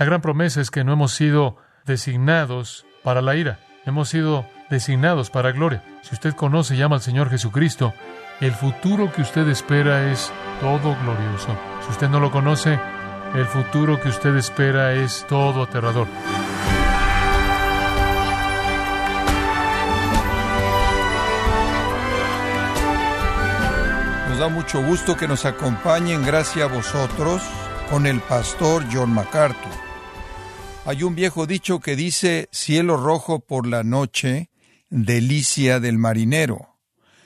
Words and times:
La 0.00 0.06
gran 0.06 0.20
promesa 0.20 0.60
es 0.60 0.70
que 0.70 0.84
no 0.84 0.92
hemos 0.92 1.12
sido 1.12 1.56
designados 1.84 2.86
para 3.02 3.20
la 3.20 3.34
ira, 3.34 3.58
hemos 3.84 4.08
sido 4.08 4.46
designados 4.70 5.28
para 5.28 5.50
gloria. 5.50 5.82
Si 6.02 6.14
usted 6.14 6.34
conoce 6.34 6.76
y 6.76 6.78
llama 6.78 6.94
al 6.94 7.02
Señor 7.02 7.30
Jesucristo, 7.30 7.92
el 8.40 8.52
futuro 8.52 9.10
que 9.10 9.22
usted 9.22 9.48
espera 9.48 10.12
es 10.12 10.32
todo 10.60 10.96
glorioso. 11.02 11.48
Si 11.84 11.90
usted 11.90 12.08
no 12.08 12.20
lo 12.20 12.30
conoce, 12.30 12.78
el 13.34 13.44
futuro 13.46 14.00
que 14.00 14.08
usted 14.08 14.36
espera 14.36 14.92
es 14.92 15.26
todo 15.28 15.64
aterrador. 15.64 16.06
Nos 24.28 24.38
da 24.38 24.48
mucho 24.48 24.80
gusto 24.80 25.16
que 25.16 25.26
nos 25.26 25.44
acompañen, 25.44 26.24
gracias 26.24 26.70
a 26.70 26.72
vosotros, 26.72 27.42
con 27.90 28.06
el 28.06 28.20
pastor 28.20 28.84
John 28.92 29.12
MacArthur. 29.12 29.87
Hay 30.88 31.02
un 31.02 31.14
viejo 31.14 31.46
dicho 31.46 31.80
que 31.80 31.96
dice, 31.96 32.48
cielo 32.50 32.96
rojo 32.96 33.40
por 33.40 33.66
la 33.66 33.84
noche, 33.84 34.48
delicia 34.88 35.80
del 35.80 35.98
marinero. 35.98 36.78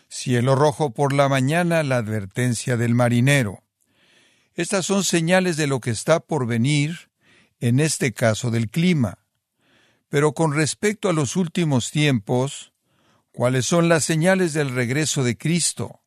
Cielo 0.09 0.57
rojo 0.57 0.93
por 0.93 1.13
la 1.13 1.29
mañana, 1.29 1.85
la 1.85 1.99
advertencia 1.99 2.77
del 2.77 2.97
marinero. 2.97 3.63
Estas 4.55 4.87
son 4.87 5.05
señales 5.05 5.57
de 5.57 5.69
lo 5.69 5.79
que 5.79 5.91
está 5.91 6.19
por 6.19 6.49
venir, 6.49 7.13
en 7.61 7.79
este 7.79 8.13
caso 8.13 8.51
del 8.51 8.69
clima. 8.69 9.19
Pero 10.09 10.33
con 10.33 10.53
respecto 10.55 11.09
a 11.09 11.13
los 11.13 11.37
últimos 11.37 11.93
tiempos, 11.93 12.73
¿cuáles 13.31 13.65
son 13.65 13.89
las 13.89 14.03
señales 14.03 14.55
del 14.55 14.71
regreso 14.71 15.23
de 15.23 15.39
Cristo? 15.39 16.01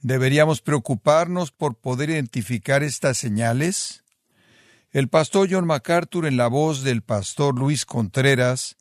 ¿Deberíamos 0.00 0.62
preocuparnos 0.62 1.52
por 1.52 1.78
poder 1.78 2.08
identificar 2.08 2.82
estas 2.82 3.18
señales? 3.18 4.05
El 4.96 5.08
pastor 5.08 5.48
John 5.50 5.66
MacArthur, 5.66 6.24
en 6.24 6.38
la 6.38 6.46
voz 6.46 6.82
del 6.82 7.02
pastor 7.02 7.58
Luis 7.58 7.84
Contreras, 7.84 8.78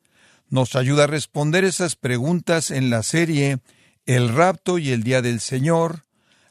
nos 0.48 0.78
ayuda 0.78 1.04
a 1.04 1.08
responder 1.08 1.66
esas 1.66 1.98
preguntas 1.98 2.72
en 2.72 2.90
la 2.90 3.04
serie 3.04 3.60
El 4.06 4.30
rapto 4.30 4.78
y 4.78 4.92
el 4.92 5.04
día 5.04 5.22
del 5.22 5.42
Señor, 5.42 6.04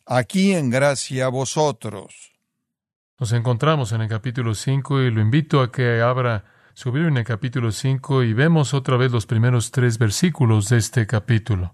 aquí 0.05 0.52
en 0.52 0.69
gracia 0.69 1.24
a 1.24 1.28
vosotros. 1.30 2.34
Nos 3.19 3.33
encontramos 3.33 3.92
en 3.92 4.02
el 4.02 4.08
capítulo 4.11 4.55
5 4.55 5.00
y 5.00 5.11
lo 5.11 5.22
invito 5.22 5.62
a 5.62 5.72
que 5.72 6.02
abra 6.02 6.44
su 6.74 6.94
en 6.94 7.17
el 7.17 7.24
capítulo 7.24 7.72
5 7.72 8.22
y 8.22 8.34
vemos 8.34 8.74
otra 8.74 8.98
vez 8.98 9.12
los 9.12 9.24
primeros 9.24 9.70
tres 9.70 9.96
versículos 9.96 10.69
de 10.69 10.77
este 10.77 11.06
capítulo. 11.06 11.72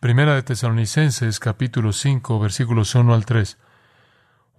Primera 0.00 0.34
de 0.34 0.44
Tesalonicenses, 0.44 1.40
capítulo 1.40 1.92
5, 1.92 2.40
versículos 2.40 2.94
1 2.94 3.12
al 3.12 3.26
3. 3.26 3.58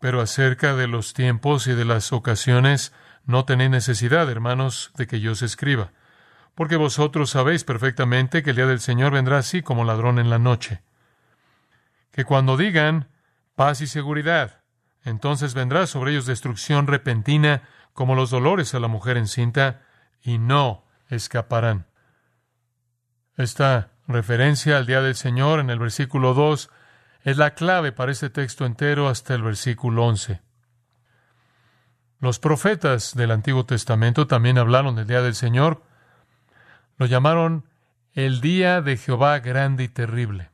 Pero 0.04 0.20
acerca 0.20 0.76
de 0.76 0.88
los 0.88 1.14
tiempos 1.14 1.66
y 1.66 1.72
de 1.72 1.86
las 1.86 2.12
ocasiones, 2.12 2.92
no 3.24 3.46
tenéis 3.46 3.70
necesidad, 3.70 4.30
hermanos, 4.30 4.92
de 4.98 5.08
que 5.08 5.22
yo 5.22 5.32
os 5.32 5.42
escriba, 5.42 5.94
porque 6.56 6.76
vosotros 6.76 7.30
sabéis 7.30 7.64
perfectamente 7.64 8.44
que 8.44 8.50
el 8.50 8.58
día 8.58 8.66
del 8.66 8.82
Señor 8.82 9.14
vendrá 9.14 9.38
así 9.38 9.62
como 9.62 9.86
ladrón 9.86 10.20
en 10.20 10.30
la 10.30 10.40
noche. 10.40 10.82
Que 12.12 12.26
cuando 12.26 12.58
digan 12.58 13.08
paz 13.56 13.80
y 13.80 13.88
seguridad, 13.88 14.60
entonces 15.06 15.54
vendrá 15.54 15.88
sobre 15.88 16.12
ellos 16.12 16.26
destrucción 16.26 16.86
repentina 16.86 17.62
como 17.94 18.14
los 18.14 18.30
dolores 18.30 18.76
a 18.76 18.82
la 18.82 18.90
mujer 18.90 19.16
encinta, 19.16 19.84
y 20.22 20.38
no 20.38 20.84
escaparán. 21.08 21.86
Esta 23.38 23.92
referencia 24.10 24.76
al 24.76 24.86
día 24.86 25.02
del 25.02 25.16
Señor 25.16 25.62
en 25.62 25.70
el 25.70 25.80
versículo 25.80 26.34
2 26.34 26.70
es 27.24 27.38
la 27.38 27.54
clave 27.56 27.92
para 27.92 28.12
este 28.12 28.30
texto 28.30 28.66
entero 28.66 29.08
hasta 29.08 29.34
el 29.34 29.42
versículo 29.42 30.06
11. 30.06 30.42
Los 32.20 32.40
profetas 32.40 33.16
del 33.16 33.32
Antiguo 33.32 33.66
Testamento 33.66 34.28
también 34.28 34.58
hablaron 34.58 34.96
del 34.96 35.08
día 35.08 35.22
del 35.22 35.36
Señor. 35.36 35.84
Lo 36.98 37.06
llamaron 37.06 37.66
el 38.14 38.42
día 38.42 38.82
de 38.82 38.98
Jehová 38.98 39.40
grande 39.40 39.84
y 39.86 39.88
terrible. 39.88 40.52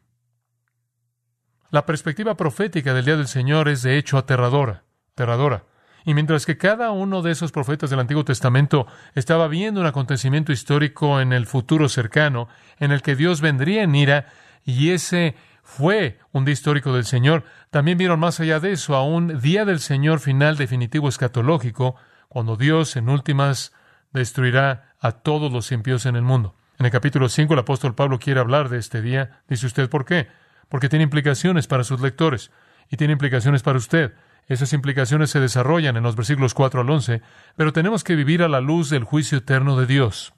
La 1.71 1.85
perspectiva 1.85 2.35
profética 2.35 2.93
del 2.93 3.05
día 3.05 3.17
del 3.17 3.27
Señor 3.27 3.67
es 3.67 3.83
de 3.83 3.97
hecho 3.97 4.17
aterradora, 4.17 4.83
aterradora. 5.11 5.65
Y 6.05 6.13
mientras 6.13 6.45
que 6.45 6.58
cada 6.58 6.91
uno 6.91 7.21
de 7.21 7.31
esos 7.31 7.52
profetas 7.52 7.89
del 7.89 7.99
Antiguo 7.99 8.25
Testamento 8.25 8.87
estaba 9.13 9.47
viendo 9.47 9.81
un 9.81 9.87
acontecimiento 9.87 10.52
histórico 10.52 11.19
en 11.19 11.33
el 11.33 11.45
futuro 11.45 11.89
cercano, 11.89 12.47
en 12.79 12.91
el 12.91 13.02
que 13.02 13.15
Dios 13.15 13.41
vendría 13.41 13.83
en 13.83 13.93
ira, 13.93 14.27
y 14.65 14.89
ese 14.91 15.35
fue 15.77 16.19
un 16.31 16.45
día 16.45 16.53
histórico 16.53 16.93
del 16.93 17.05
Señor, 17.05 17.43
también 17.69 17.97
vieron 17.97 18.19
más 18.19 18.39
allá 18.39 18.59
de 18.59 18.71
eso 18.71 18.95
a 18.95 19.03
un 19.03 19.39
día 19.39 19.65
del 19.65 19.80
Señor 19.80 20.19
final 20.19 20.57
definitivo 20.57 21.07
escatológico, 21.07 21.95
cuando 22.27 22.57
Dios 22.57 22.95
en 22.95 23.09
últimas 23.09 23.73
destruirá 24.11 24.95
a 24.99 25.11
todos 25.11 25.52
los 25.52 25.71
impíos 25.71 26.05
en 26.05 26.15
el 26.15 26.23
mundo. 26.23 26.55
En 26.77 26.85
el 26.85 26.91
capítulo 26.91 27.29
5 27.29 27.53
el 27.53 27.59
apóstol 27.59 27.95
Pablo 27.95 28.19
quiere 28.19 28.39
hablar 28.39 28.69
de 28.69 28.77
este 28.77 29.02
día. 29.02 29.41
Dice 29.47 29.67
usted, 29.67 29.89
¿por 29.89 30.05
qué? 30.05 30.27
porque 30.69 30.87
tiene 30.87 31.03
implicaciones 31.03 31.67
para 31.67 31.83
sus 31.83 31.99
lectores 31.99 32.52
y 32.89 32.97
tiene 32.97 33.13
implicaciones 33.13 33.63
para 33.63 33.77
usted. 33.77 34.13
Esas 34.47 34.71
implicaciones 34.73 35.29
se 35.29 35.39
desarrollan 35.39 35.97
en 35.97 36.03
los 36.03 36.15
versículos 36.15 36.53
4 36.53 36.81
al 36.81 36.89
11, 36.89 37.21
pero 37.55 37.73
tenemos 37.73 38.03
que 38.03 38.15
vivir 38.15 38.41
a 38.41 38.47
la 38.47 38.61
luz 38.61 38.89
del 38.89 39.03
juicio 39.03 39.39
eterno 39.39 39.77
de 39.77 39.85
Dios. 39.85 40.33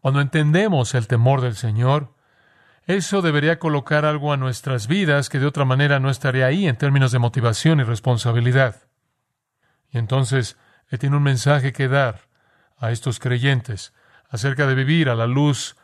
Cuando 0.00 0.20
entendemos 0.20 0.94
el 0.94 1.06
temor 1.06 1.40
del 1.40 1.56
Señor, 1.56 2.14
eso 2.88 3.20
debería 3.20 3.58
colocar 3.58 4.06
algo 4.06 4.32
a 4.32 4.38
nuestras 4.38 4.88
vidas 4.88 5.28
que 5.28 5.38
de 5.38 5.44
otra 5.44 5.66
manera 5.66 6.00
no 6.00 6.08
estaría 6.08 6.46
ahí 6.46 6.66
en 6.66 6.76
términos 6.76 7.12
de 7.12 7.18
motivación 7.18 7.80
y 7.80 7.82
responsabilidad. 7.82 8.88
Y 9.92 9.98
entonces 9.98 10.56
Él 10.88 10.98
tiene 10.98 11.18
un 11.18 11.22
mensaje 11.22 11.74
que 11.74 11.86
dar 11.86 12.22
a 12.78 12.90
estos 12.90 13.18
creyentes 13.18 13.92
acerca 14.30 14.66
de 14.66 14.74
vivir 14.74 15.10
a 15.10 15.14
la 15.14 15.26
luz 15.26 15.76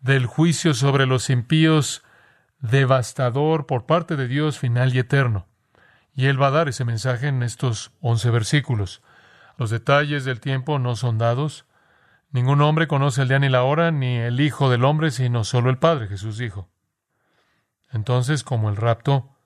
del 0.00 0.26
juicio 0.26 0.74
sobre 0.74 1.06
los 1.06 1.30
impíos 1.30 2.02
devastador 2.58 3.66
por 3.66 3.86
parte 3.86 4.16
de 4.16 4.26
Dios 4.26 4.58
final 4.58 4.92
y 4.92 4.98
eterno. 4.98 5.46
Y 6.14 6.26
Él 6.26 6.42
va 6.42 6.48
a 6.48 6.50
dar 6.50 6.68
ese 6.68 6.84
mensaje 6.84 7.28
en 7.28 7.44
estos 7.44 7.92
once 8.00 8.28
versículos. 8.28 9.02
Los 9.56 9.70
detalles 9.70 10.24
del 10.24 10.40
tiempo 10.40 10.80
no 10.80 10.96
son 10.96 11.16
dados. 11.16 11.64
Ningún 12.32 12.60
hombre 12.60 12.86
conoce 12.86 13.22
el 13.22 13.28
día 13.28 13.38
ni 13.38 13.48
la 13.48 13.64
hora, 13.64 13.90
ni 13.90 14.16
el 14.16 14.40
Hijo 14.40 14.70
del 14.70 14.84
hombre, 14.84 15.10
sino 15.10 15.42
solo 15.44 15.70
el 15.70 15.78
Padre, 15.78 16.06
Jesús 16.06 16.38
dijo. 16.38 16.68
Entonces, 17.92 18.44
como 18.44 18.70
el 18.70 18.76
rapto, 18.76 19.36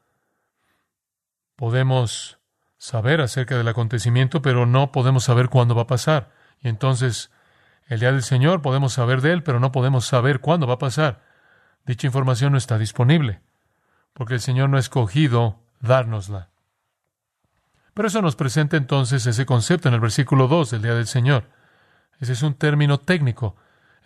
podemos 1.57 2.39
saber 2.77 3.23
acerca 3.23 3.57
del 3.57 3.69
acontecimiento, 3.69 4.43
pero 4.43 4.67
no 4.67 4.93
podemos 4.93 5.25
saber 5.25 5.49
cuándo 5.49 5.75
va 5.75 5.83
a 5.83 5.87
pasar. 5.87 6.33
Y 6.61 6.69
entonces, 6.69 7.31
el 7.87 8.01
día 8.01 8.13
del 8.13 8.23
Señor 8.23 8.61
podemos 8.61 8.93
saber 8.93 9.23
de 9.23 9.33
Él, 9.33 9.43
pero 9.43 9.61
no 9.61 9.73
podemos 9.73 10.05
saber 10.05 10.41
cuándo 10.41 10.67
va 10.67 10.75
a 10.75 10.79
pasar. 10.79 11.23
Dicha 11.87 12.07
información 12.07 12.53
no 12.53 12.59
está 12.59 12.77
disponible, 12.77 13.41
porque 14.13 14.35
el 14.35 14.41
Señor 14.41 14.69
no 14.69 14.77
ha 14.77 14.81
escogido 14.81 15.61
dárnosla. 15.81 16.51
Pero 17.95 18.09
eso 18.09 18.21
nos 18.21 18.37
presenta 18.37 18.77
entonces 18.77 19.25
ese 19.25 19.47
concepto 19.47 19.89
en 19.89 19.95
el 19.95 20.01
versículo 20.01 20.49
2 20.49 20.73
del 20.73 20.83
día 20.83 20.95
del 20.95 21.07
Señor. 21.07 21.49
Ese 22.21 22.33
es 22.33 22.43
un 22.43 22.55
término 22.55 22.99
técnico, 22.99 23.57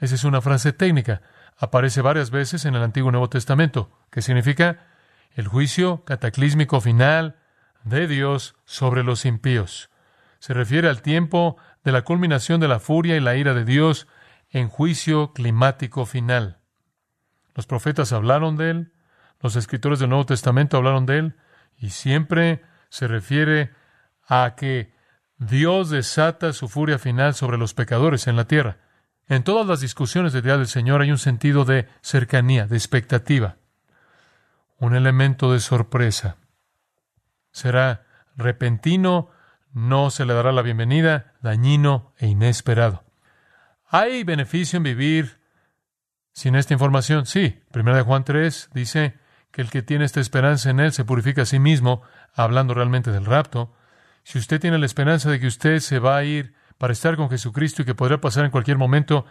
esa 0.00 0.14
es 0.14 0.24
una 0.24 0.40
frase 0.40 0.72
técnica. 0.72 1.22
Aparece 1.56 2.00
varias 2.02 2.30
veces 2.30 2.64
en 2.64 2.74
el 2.74 2.82
Antiguo 2.82 3.10
y 3.10 3.12
Nuevo 3.12 3.28
Testamento, 3.28 3.90
que 4.10 4.22
significa 4.22 4.86
el 5.32 5.48
juicio 5.48 6.04
cataclísmico 6.04 6.80
final 6.80 7.36
de 7.84 8.06
Dios 8.06 8.56
sobre 8.64 9.02
los 9.02 9.24
impíos. 9.24 9.90
Se 10.38 10.54
refiere 10.54 10.88
al 10.88 11.02
tiempo 11.02 11.56
de 11.84 11.92
la 11.92 12.02
culminación 12.02 12.60
de 12.60 12.68
la 12.68 12.80
furia 12.80 13.16
y 13.16 13.20
la 13.20 13.36
ira 13.36 13.54
de 13.54 13.64
Dios 13.64 14.06
en 14.50 14.68
juicio 14.68 15.32
climático 15.32 16.06
final. 16.06 16.58
Los 17.54 17.66
profetas 17.66 18.12
hablaron 18.12 18.56
de 18.56 18.70
él, 18.70 18.92
los 19.40 19.56
escritores 19.56 19.98
del 19.98 20.10
Nuevo 20.10 20.26
Testamento 20.26 20.76
hablaron 20.76 21.06
de 21.06 21.18
él, 21.18 21.36
y 21.76 21.90
siempre 21.90 22.62
se 22.88 23.06
refiere 23.08 23.72
a 24.26 24.54
que 24.56 24.92
Dios 25.38 25.90
desata 25.90 26.52
su 26.52 26.68
furia 26.68 26.98
final 26.98 27.34
sobre 27.34 27.58
los 27.58 27.72
pecadores 27.72 28.26
en 28.26 28.36
la 28.36 28.46
tierra. 28.46 28.78
En 29.28 29.44
todas 29.44 29.66
las 29.66 29.80
discusiones 29.80 30.32
del 30.32 30.42
Día 30.42 30.56
del 30.56 30.66
Señor 30.66 31.00
hay 31.00 31.10
un 31.10 31.18
sentido 31.18 31.64
de 31.64 31.86
cercanía, 32.00 32.66
de 32.66 32.76
expectativa, 32.76 33.56
un 34.78 34.94
elemento 34.94 35.52
de 35.52 35.60
sorpresa. 35.60 36.36
Será 37.52 38.06
repentino, 38.36 39.30
no 39.72 40.10
se 40.10 40.24
le 40.24 40.34
dará 40.34 40.50
la 40.50 40.62
bienvenida, 40.62 41.34
dañino 41.40 42.14
e 42.18 42.26
inesperado. 42.26 43.04
Hay 43.86 44.24
beneficio 44.24 44.78
en 44.78 44.82
vivir 44.82 45.38
sin 46.32 46.54
esta 46.54 46.72
información, 46.72 47.26
sí. 47.26 47.62
Primera 47.70 47.96
de 47.96 48.02
Juan 48.02 48.24
3 48.24 48.70
dice 48.72 49.18
que 49.50 49.60
el 49.60 49.70
que 49.70 49.82
tiene 49.82 50.04
esta 50.04 50.20
esperanza 50.20 50.70
en 50.70 50.80
Él 50.80 50.92
se 50.92 51.04
purifica 51.04 51.42
a 51.42 51.46
sí 51.46 51.58
mismo, 51.58 52.02
hablando 52.34 52.74
realmente 52.74 53.12
del 53.12 53.24
rapto. 53.24 53.74
Si 54.28 54.36
usted 54.36 54.60
tiene 54.60 54.76
la 54.76 54.84
esperanza 54.84 55.30
de 55.30 55.40
que 55.40 55.46
usted 55.46 55.78
se 55.78 56.00
va 56.00 56.18
a 56.18 56.22
ir 56.22 56.52
para 56.76 56.92
estar 56.92 57.16
con 57.16 57.30
Jesucristo 57.30 57.80
y 57.80 57.86
que 57.86 57.94
podrá 57.94 58.20
pasar 58.20 58.44
en 58.44 58.50
cualquier 58.50 58.76
momento, 58.76 59.24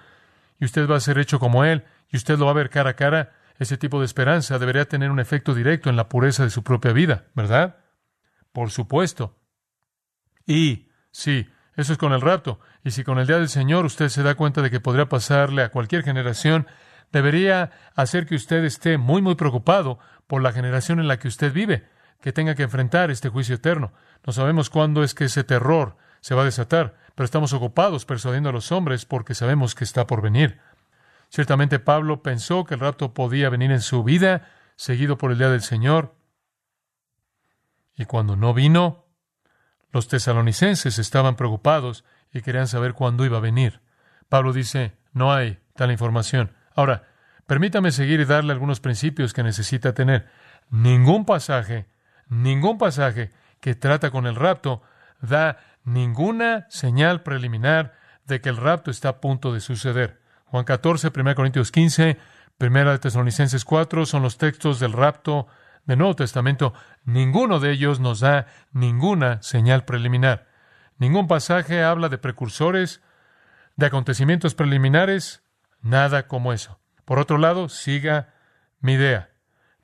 y 0.59 0.65
usted 0.65 0.89
va 0.89 0.95
a 0.95 0.99
ser 0.99 1.19
hecho 1.19 1.37
como 1.37 1.63
Él, 1.63 1.85
y 2.09 2.17
usted 2.17 2.39
lo 2.39 2.45
va 2.45 2.51
a 2.51 2.55
ver 2.55 2.71
cara 2.71 2.89
a 2.89 2.95
cara, 2.95 3.31
ese 3.59 3.77
tipo 3.77 3.99
de 3.99 4.07
esperanza 4.07 4.57
debería 4.57 4.85
tener 4.85 5.11
un 5.11 5.19
efecto 5.19 5.53
directo 5.53 5.91
en 5.91 5.97
la 5.97 6.09
pureza 6.09 6.45
de 6.45 6.49
su 6.49 6.63
propia 6.63 6.93
vida, 6.93 7.27
¿verdad? 7.35 7.77
Por 8.51 8.71
supuesto. 8.71 9.37
Y, 10.47 10.89
sí, 11.11 11.47
Eso 11.75 11.93
es 11.93 11.99
con 11.99 12.11
el 12.11 12.21
rapto. 12.21 12.59
Y 12.83 12.89
si 12.89 13.03
con 13.03 13.19
el 13.19 13.27
día 13.27 13.37
del 13.37 13.49
Señor 13.49 13.85
usted 13.85 14.09
se 14.09 14.23
da 14.23 14.33
cuenta 14.33 14.63
de 14.63 14.71
que 14.71 14.79
podría 14.79 15.07
pasarle 15.07 15.61
a 15.61 15.69
cualquier 15.69 16.01
generación, 16.01 16.65
debería 17.11 17.69
hacer 17.93 18.25
que 18.25 18.33
usted 18.33 18.63
esté 18.63 18.97
muy, 18.97 19.21
muy 19.21 19.35
preocupado 19.35 19.99
por 20.25 20.41
la 20.41 20.53
generación 20.53 20.99
en 20.99 21.07
la 21.07 21.19
que 21.19 21.27
usted 21.27 21.53
vive, 21.53 21.87
que 22.19 22.33
tenga 22.33 22.55
que 22.55 22.63
enfrentar 22.63 23.11
este 23.11 23.29
juicio 23.29 23.53
eterno. 23.53 23.93
No 24.25 24.33
sabemos 24.33 24.69
cuándo 24.69 25.03
es 25.03 25.13
que 25.13 25.25
ese 25.25 25.43
terror 25.43 25.97
se 26.21 26.35
va 26.35 26.41
a 26.41 26.45
desatar, 26.45 26.95
pero 27.15 27.25
estamos 27.25 27.53
ocupados 27.53 28.05
persuadiendo 28.05 28.49
a 28.49 28.53
los 28.53 28.71
hombres 28.71 29.05
porque 29.05 29.35
sabemos 29.35 29.75
que 29.75 29.83
está 29.83 30.07
por 30.07 30.21
venir. 30.21 30.59
Ciertamente 31.29 31.79
Pablo 31.79 32.21
pensó 32.21 32.65
que 32.65 32.75
el 32.75 32.79
rapto 32.79 33.13
podía 33.13 33.49
venir 33.49 33.71
en 33.71 33.81
su 33.81 34.03
vida, 34.03 34.49
seguido 34.75 35.17
por 35.17 35.31
el 35.31 35.37
día 35.37 35.49
del 35.49 35.61
Señor. 35.61 36.15
Y 37.95 38.05
cuando 38.05 38.35
no 38.35 38.53
vino, 38.53 39.05
los 39.91 40.07
tesalonicenses 40.07 40.99
estaban 40.99 41.35
preocupados 41.35 42.05
y 42.31 42.41
querían 42.41 42.67
saber 42.67 42.93
cuándo 42.93 43.25
iba 43.25 43.37
a 43.37 43.41
venir. 43.41 43.81
Pablo 44.29 44.53
dice, 44.53 44.97
no 45.13 45.33
hay 45.33 45.59
tal 45.75 45.91
información. 45.91 46.53
Ahora, 46.75 47.07
permítame 47.45 47.91
seguir 47.91 48.19
y 48.19 48.25
darle 48.25 48.53
algunos 48.53 48.79
principios 48.79 49.33
que 49.33 49.43
necesita 49.43 49.93
tener. 49.93 50.27
Ningún 50.69 51.25
pasaje, 51.25 51.87
ningún 52.27 52.77
pasaje 52.77 53.31
que 53.59 53.75
trata 53.75 54.11
con 54.11 54.27
el 54.27 54.35
rapto 54.35 54.81
da 55.21 55.57
ninguna 55.83 56.67
señal 56.69 57.23
preliminar 57.23 57.93
de 58.25 58.41
que 58.41 58.49
el 58.49 58.57
rapto 58.57 58.91
está 58.91 59.09
a 59.09 59.21
punto 59.21 59.53
de 59.53 59.61
suceder. 59.61 60.21
Juan 60.45 60.65
14, 60.65 61.11
1 61.15 61.35
Corintios 61.35 61.71
15, 61.71 62.17
1 62.59 62.91
de 62.91 62.99
Tesalonicenses 62.99 63.65
4 63.65 64.05
son 64.05 64.23
los 64.23 64.37
textos 64.37 64.79
del 64.79 64.93
rapto 64.93 65.47
del 65.85 65.99
Nuevo 65.99 66.15
Testamento. 66.15 66.73
Ninguno 67.05 67.59
de 67.59 67.71
ellos 67.71 67.99
nos 67.99 68.19
da 68.19 68.47
ninguna 68.71 69.41
señal 69.41 69.85
preliminar. 69.85 70.47
Ningún 70.97 71.27
pasaje 71.27 71.83
habla 71.83 72.09
de 72.09 72.17
precursores, 72.17 73.01
de 73.75 73.85
acontecimientos 73.85 74.55
preliminares, 74.55 75.43
nada 75.81 76.27
como 76.27 76.51
eso. 76.51 76.79
Por 77.05 77.19
otro 77.19 77.37
lado, 77.37 77.69
siga 77.69 78.33
mi 78.79 78.93
idea. 78.93 79.29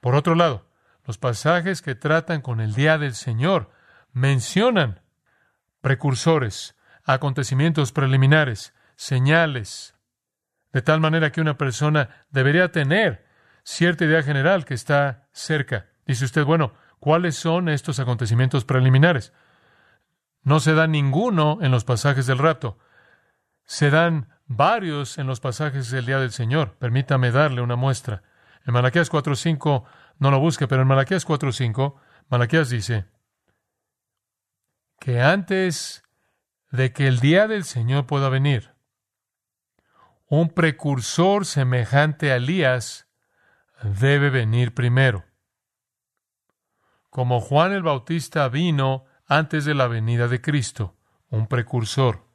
Por 0.01 0.15
otro 0.15 0.35
lado, 0.35 0.67
los 1.05 1.17
pasajes 1.17 1.81
que 1.81 1.95
tratan 1.95 2.41
con 2.41 2.61
el 2.61 2.73
día 2.73 2.97
del 2.97 3.13
Señor 3.13 3.71
mencionan 4.11 5.01
precursores, 5.81 6.75
acontecimientos 7.03 7.91
preliminares, 7.91 8.73
señales, 8.95 9.95
de 10.71 10.81
tal 10.81 10.99
manera 10.99 11.31
que 11.31 11.41
una 11.41 11.57
persona 11.57 12.25
debería 12.29 12.71
tener 12.71 13.25
cierta 13.63 14.05
idea 14.05 14.23
general 14.23 14.65
que 14.65 14.73
está 14.73 15.27
cerca. 15.33 15.87
Dice 16.05 16.25
usted, 16.25 16.45
bueno, 16.45 16.73
¿cuáles 16.99 17.35
son 17.35 17.69
estos 17.69 17.99
acontecimientos 17.99 18.65
preliminares? 18.65 19.33
No 20.41 20.59
se 20.59 20.73
da 20.73 20.87
ninguno 20.87 21.59
en 21.61 21.71
los 21.71 21.83
pasajes 21.83 22.25
del 22.27 22.37
rapto. 22.37 22.77
Se 23.65 23.89
dan 23.89 24.29
varios 24.45 25.17
en 25.17 25.27
los 25.27 25.39
pasajes 25.39 25.89
del 25.89 26.05
día 26.05 26.19
del 26.19 26.31
Señor. 26.31 26.75
Permítame 26.79 27.31
darle 27.31 27.61
una 27.61 27.75
muestra. 27.75 28.23
En 28.65 28.73
Malaquías 28.73 29.11
4.5, 29.11 29.83
no 30.23 30.31
lo 30.31 30.39
busque, 30.39 30.69
pero 30.69 30.83
en 30.83 30.87
Malaquías 30.87 31.27
4.5, 31.27 31.95
Malaquías 32.29 32.69
dice 32.69 33.05
que 34.97 35.21
antes 35.21 36.03
de 36.71 36.93
que 36.93 37.07
el 37.07 37.19
día 37.19 37.45
del 37.49 37.65
Señor 37.65 38.07
pueda 38.07 38.29
venir, 38.29 38.73
un 40.29 40.47
precursor 40.49 41.45
semejante 41.45 42.31
a 42.31 42.37
Elías 42.37 43.09
debe 43.83 44.29
venir 44.29 44.73
primero. 44.73 45.25
Como 47.09 47.41
Juan 47.41 47.73
el 47.73 47.83
Bautista 47.83 48.47
vino 48.47 49.03
antes 49.27 49.65
de 49.65 49.75
la 49.75 49.87
venida 49.87 50.29
de 50.29 50.39
Cristo, 50.39 50.95
un 51.27 51.47
precursor. 51.47 52.29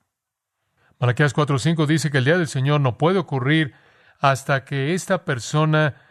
Malaquías 1.01 1.35
4:5 1.35 1.87
dice 1.87 2.11
que 2.11 2.19
el 2.19 2.27
día 2.27 2.37
del 2.37 2.49
Señor 2.49 2.83
no 2.83 2.99
puede 2.99 3.19
ocurrir 3.19 3.73
hasta 4.19 4.67
que 4.67 4.93
esta 4.93 5.25
persona 5.25 6.03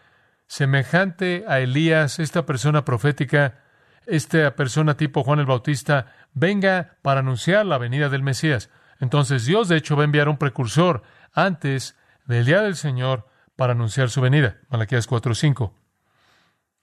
semejante 0.47 1.45
a 1.47 1.59
Elías, 1.59 2.19
esta 2.19 2.45
persona 2.45 2.85
profética, 2.85 3.59
esta 4.05 4.55
persona 4.55 4.95
tipo 4.95 5.23
Juan 5.23 5.39
el 5.39 5.45
Bautista, 5.45 6.13
venga 6.33 6.95
para 7.01 7.19
anunciar 7.19 7.65
la 7.65 7.77
venida 7.77 8.09
del 8.09 8.23
Mesías. 8.23 8.69
Entonces 8.99 9.45
Dios 9.45 9.67
de 9.67 9.77
hecho 9.77 9.95
va 9.95 10.03
a 10.03 10.05
enviar 10.05 10.29
un 10.29 10.37
precursor 10.37 11.03
antes 11.33 11.95
del 12.25 12.45
día 12.45 12.61
del 12.61 12.75
Señor 12.75 13.27
para 13.55 13.73
anunciar 13.73 14.09
su 14.09 14.21
venida. 14.21 14.57
Malaquías 14.69 15.07
4:5. 15.07 15.73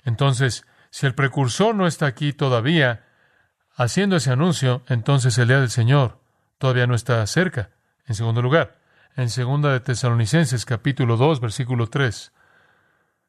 Entonces, 0.05 0.67
si 0.91 1.07
el 1.07 1.15
precursor 1.15 1.75
no 1.75 1.87
está 1.87 2.07
aquí 2.07 2.33
todavía 2.33 3.05
haciendo 3.75 4.17
ese 4.17 4.31
anuncio, 4.31 4.85
entonces 4.89 5.37
el 5.39 5.49
día 5.49 5.61
del 5.61 5.71
Señor 5.71 6.21
todavía 6.59 6.87
no 6.87 6.95
está 6.95 7.27
cerca. 7.27 7.71
En 8.07 8.15
segundo 8.15 8.43
lugar, 8.43 8.79
en 9.17 9.31
segunda 9.31 9.73
de 9.73 9.81
Tesalonicenses 9.81 10.65
capítulo 10.67 11.17
2, 11.17 11.41
versículo 11.41 11.89
3, 11.89 12.33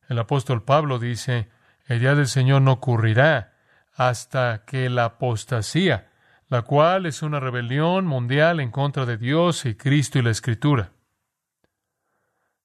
el 0.09 0.19
apóstol 0.19 0.63
Pablo 0.63 0.99
dice, 0.99 1.49
el 1.87 1.99
día 1.99 2.15
del 2.15 2.27
Señor 2.27 2.61
no 2.61 2.73
ocurrirá 2.73 3.53
hasta 3.93 4.63
que 4.65 4.89
la 4.89 5.05
apostasía, 5.05 6.09
la 6.49 6.63
cual 6.63 7.05
es 7.05 7.21
una 7.21 7.39
rebelión 7.39 8.05
mundial 8.05 8.59
en 8.59 8.71
contra 8.71 9.05
de 9.05 9.17
Dios 9.17 9.65
y 9.65 9.75
Cristo 9.75 10.19
y 10.19 10.21
la 10.21 10.31
Escritura. 10.31 10.91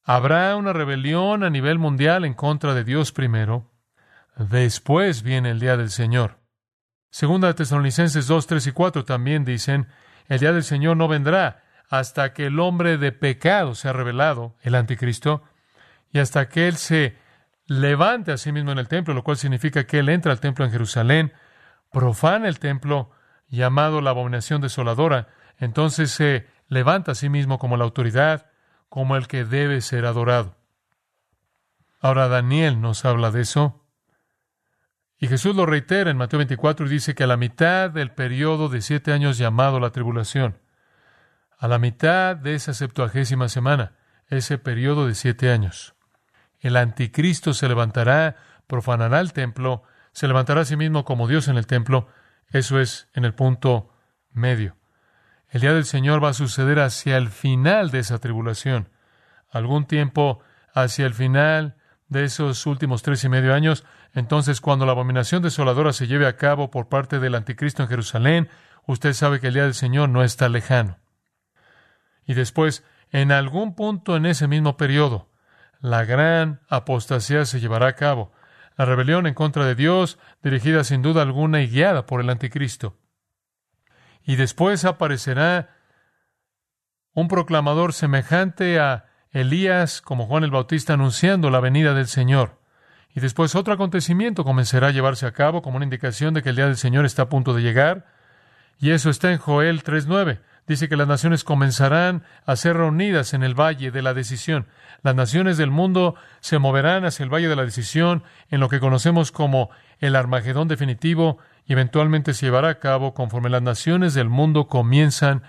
Habrá 0.03 0.57
una 0.57 0.73
rebelión 0.73 1.45
a 1.45 1.51
nivel 1.51 1.79
mundial 1.79 2.25
en 2.25 2.35
contra 2.35 2.75
de 2.75 2.85
Dios 2.85 3.13
primero. 3.13 3.71
Después 4.37 5.23
viene 5.23 5.51
el 5.51 5.61
día 5.61 5.77
del 5.77 5.91
Señor. 5.91 6.39
Segunda 7.11 7.49
de 7.49 7.55
Tesalonicenses 7.55 8.27
2, 8.27 8.47
3 8.47 8.67
y 8.69 8.73
4 8.73 9.05
también 9.05 9.45
dicen, 9.45 9.89
el 10.29 10.39
día 10.39 10.53
del 10.53 10.65
Señor 10.65 10.97
no 10.97 11.09
vendrá 11.09 11.65
hasta 11.89 12.33
que 12.33 12.47
el 12.47 12.61
hombre 12.61 12.99
de 12.99 13.13
pecado 13.13 13.75
sea 13.75 13.93
revelado, 13.93 14.57
el 14.63 14.77
anticristo, 14.77 15.43
y 16.13 16.21
hasta 16.21 16.49
que 16.49 16.69
él 16.69 16.77
se 16.77 17.17
levante 17.71 18.33
a 18.33 18.37
sí 18.37 18.51
mismo 18.51 18.73
en 18.73 18.79
el 18.79 18.89
templo, 18.89 19.15
lo 19.15 19.23
cual 19.23 19.37
significa 19.37 19.85
que 19.85 20.01
él 20.01 20.09
entra 20.09 20.33
al 20.33 20.41
templo 20.41 20.65
en 20.65 20.73
Jerusalén, 20.73 21.33
profana 21.93 22.49
el 22.49 22.59
templo, 22.59 23.13
llamado 23.47 24.01
la 24.01 24.11
abominación 24.11 24.61
desoladora, 24.61 25.29
entonces 25.57 26.11
se 26.11 26.49
levanta 26.67 27.13
a 27.13 27.15
sí 27.15 27.29
mismo 27.29 27.61
como 27.61 27.77
la 27.77 27.85
autoridad, 27.85 28.51
como 28.89 29.15
el 29.15 29.29
que 29.29 29.45
debe 29.45 29.83
ser 29.83 30.05
adorado. 30.05 30.57
Ahora 32.01 32.27
Daniel 32.27 32.81
nos 32.81 33.05
habla 33.05 33.31
de 33.31 33.43
eso. 33.43 33.87
Y 35.19 35.29
Jesús 35.29 35.55
lo 35.55 35.65
reitera 35.65 36.11
en 36.11 36.17
Mateo 36.17 36.39
24 36.39 36.87
y 36.87 36.89
dice 36.89 37.15
que 37.15 37.23
a 37.23 37.29
la 37.29 37.37
mitad 37.37 37.89
del 37.89 38.11
periodo 38.11 38.69
de 38.69 38.83
siete 38.83 39.13
años 39.13 39.39
llamado 39.39 39.79
la 39.79 39.91
tribulación, 39.91 40.59
a 41.57 41.69
la 41.69 41.79
mitad 41.79 42.35
de 42.35 42.57
esa 42.57 42.75
septuagésima 42.75 43.49
semana, 43.49 43.93
ese 44.27 44.59
periodo 44.59 45.07
de 45.07 45.15
siete 45.15 45.53
años, 45.53 45.95
el 46.61 46.77
anticristo 46.77 47.55
se 47.55 47.69
levantará, 47.69 48.37
profanará 48.67 49.21
el 49.21 49.33
templo, 49.33 49.83
se 50.13 50.29
levantará 50.29 50.63
a 50.63 50.65
sí 50.65 50.77
mismo 50.77 51.05
como 51.05 51.27
Dios 51.27 51.49
en 51.49 51.57
el 51.57 51.67
templo, 51.67 52.09
eso 52.49 52.81
es 52.81 53.09
en 53.15 53.25
el 53.25 53.35
punto 53.35 53.93
medio. 54.31 54.77
El 55.49 55.63
día 55.63 55.73
del 55.73 55.85
Señor 55.85 56.23
va 56.23 56.29
a 56.29 56.35
suceder 56.35 56.79
hacia 56.79 57.17
el 57.17 57.29
final 57.29 57.91
de 57.91 58.01
esa 58.01 58.19
tribulación. 58.19 58.89
Algún 59.51 59.87
tiempo 59.87 60.41
hacia 60.75 61.07
el 61.07 61.15
final 61.15 61.77
de 62.09 62.25
esos 62.25 62.67
últimos 62.67 63.03
tres 63.03 63.25
y 63.25 63.29
medio 63.29 63.55
años, 63.55 63.85
entonces 64.13 64.61
cuando 64.61 64.87
la 64.87 64.93
abominación 64.93 65.43
desoladora 65.43 65.93
se 65.93 66.07
lleve 66.07 66.27
a 66.27 66.37
cabo 66.37 66.71
por 66.71 66.89
parte 66.89 67.19
del 67.19 67.35
anticristo 67.35 67.83
en 67.83 67.89
Jerusalén, 67.89 68.49
usted 68.87 69.13
sabe 69.13 69.41
que 69.41 69.49
el 69.49 69.55
día 69.55 69.65
del 69.65 69.75
Señor 69.75 70.09
no 70.09 70.23
está 70.23 70.49
lejano. 70.49 70.99
Y 72.27 72.35
después, 72.35 72.85
en 73.11 73.33
algún 73.33 73.75
punto 73.75 74.17
en 74.17 74.27
ese 74.27 74.47
mismo 74.47 74.77
periodo, 74.77 75.30
la 75.81 76.05
gran 76.05 76.61
apostasía 76.69 77.45
se 77.45 77.61
llevará 77.61 77.89
a 77.89 77.97
cabo, 77.97 78.33
la 78.77 78.85
rebelión 78.85 79.27
en 79.27 79.35
contra 79.35 79.65
de 79.65 79.75
Dios, 79.75 80.19
dirigida 80.43 80.85
sin 80.85 81.03
duda 81.03 81.23
alguna 81.23 81.61
y 81.63 81.69
guiada 81.69 82.07
por 82.07 82.21
el 82.21 82.31
anticristo 82.31 82.97
y 84.25 84.37
después 84.37 84.85
aparecerá 84.85 85.77
un 87.13 87.29
proclamador 87.29 87.93
semejante 87.93 88.79
a 88.79 89.07
Elías 89.33 90.01
como 90.01 90.27
Juan 90.27 90.45
el 90.45 90.51
Bautista 90.51 90.95
anunciando 90.95 91.51
la 91.51 91.61
venida 91.61 91.95
del 91.95 92.07
Señor. 92.07 92.61
Y 93.13 93.21
después 93.21 93.57
otro 93.57 93.75
acontecimiento 93.75 94.45
comenzará 94.45 94.89
a 94.89 94.93
llevarse 94.93 95.27
a 95.27 95.33
cabo 95.33 95.63
como 95.63 95.77
una 95.77 95.85
indicación 95.85 96.33
de 96.33 96.43
que 96.43 96.51
el 96.51 96.57
día 96.57 96.67
del 96.67 96.77
Señor 96.77 97.07
está 97.07 97.23
a 97.23 97.29
punto 97.29 97.55
de 97.55 97.63
llegar. 97.63 98.07
Y 98.79 98.91
eso 98.91 99.11
está 99.11 99.33
en 99.33 99.39
Joel 99.39 99.83
3.9. 99.83 100.41
Dice 100.71 100.89
que 100.89 100.97
las 100.97 101.09
naciones 101.09 101.43
comenzarán 101.43 102.23
a 102.47 102.55
ser 102.55 102.77
reunidas 102.77 103.35
en 103.35 103.43
el 103.43 103.59
valle 103.59 103.91
de 103.91 104.03
la 104.03 104.15
decisión. 104.15 104.69
Las 105.03 105.17
naciones 105.17 105.57
del 105.57 105.73
mundo 105.73 106.15
se 106.39 106.61
moverán 106.61 107.05
hacia 107.05 107.25
el 107.25 107.29
valle 107.29 107.49
de 107.49 107.57
la 107.57 107.65
decisión 107.65 108.23
en 108.51 108.61
lo 108.61 108.69
que 108.69 108.79
conocemos 108.79 109.33
como 109.33 109.71
el 109.99 110.15
Armagedón 110.15 110.69
definitivo 110.69 111.39
y 111.67 111.73
eventualmente 111.73 112.35
se 112.35 112.47
llevará 112.47 112.69
a 112.69 112.79
cabo 112.79 113.15
conforme 113.15 113.51
las 113.51 113.63
naciones 113.63 114.15
del 114.15 114.29
mundo 114.29 114.69
comienzan 114.69 115.43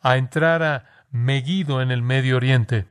a 0.00 0.16
entrar 0.16 0.62
a 0.62 0.84
Megiddo 1.10 1.82
en 1.82 1.90
el 1.90 2.02
Medio 2.02 2.36
Oriente. 2.36 2.86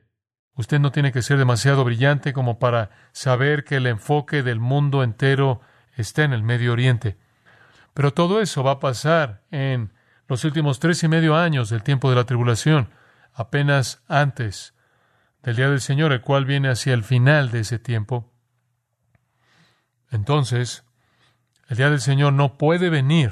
Usted 0.55 0.81
no 0.81 0.91
tiene 0.91 1.13
que 1.13 1.21
ser 1.21 1.37
demasiado 1.37 1.85
brillante 1.85 2.33
como 2.33 2.59
para 2.59 2.89
saber 3.13 3.63
que 3.63 3.77
el 3.77 3.87
enfoque 3.87 4.43
del 4.43 4.59
mundo 4.59 5.03
entero 5.03 5.61
está 5.95 6.25
en 6.25 6.33
el 6.33 6.43
Medio 6.43 6.73
Oriente. 6.73 7.15
Pero 7.93 8.11
todo 8.11 8.41
eso 8.41 8.61
va 8.61 8.71
a 8.71 8.79
pasar 8.81 9.43
en 9.51 9.93
los 10.27 10.43
últimos 10.43 10.79
tres 10.79 11.03
y 11.03 11.07
medio 11.07 11.35
años 11.35 11.69
del 11.69 11.83
tiempo 11.83 12.09
de 12.09 12.15
la 12.15 12.25
tribulación, 12.25 12.89
apenas 13.33 14.03
antes 14.07 14.73
del 15.43 15.55
día 15.55 15.69
del 15.69 15.81
Señor, 15.81 16.11
el 16.11 16.21
cual 16.21 16.45
viene 16.45 16.69
hacia 16.69 16.93
el 16.93 17.03
final 17.03 17.51
de 17.51 17.61
ese 17.61 17.79
tiempo. 17.79 18.33
Entonces, 20.11 20.83
el 21.69 21.77
día 21.77 21.89
del 21.89 22.01
Señor 22.01 22.33
no 22.33 22.57
puede 22.57 22.89
venir 22.89 23.31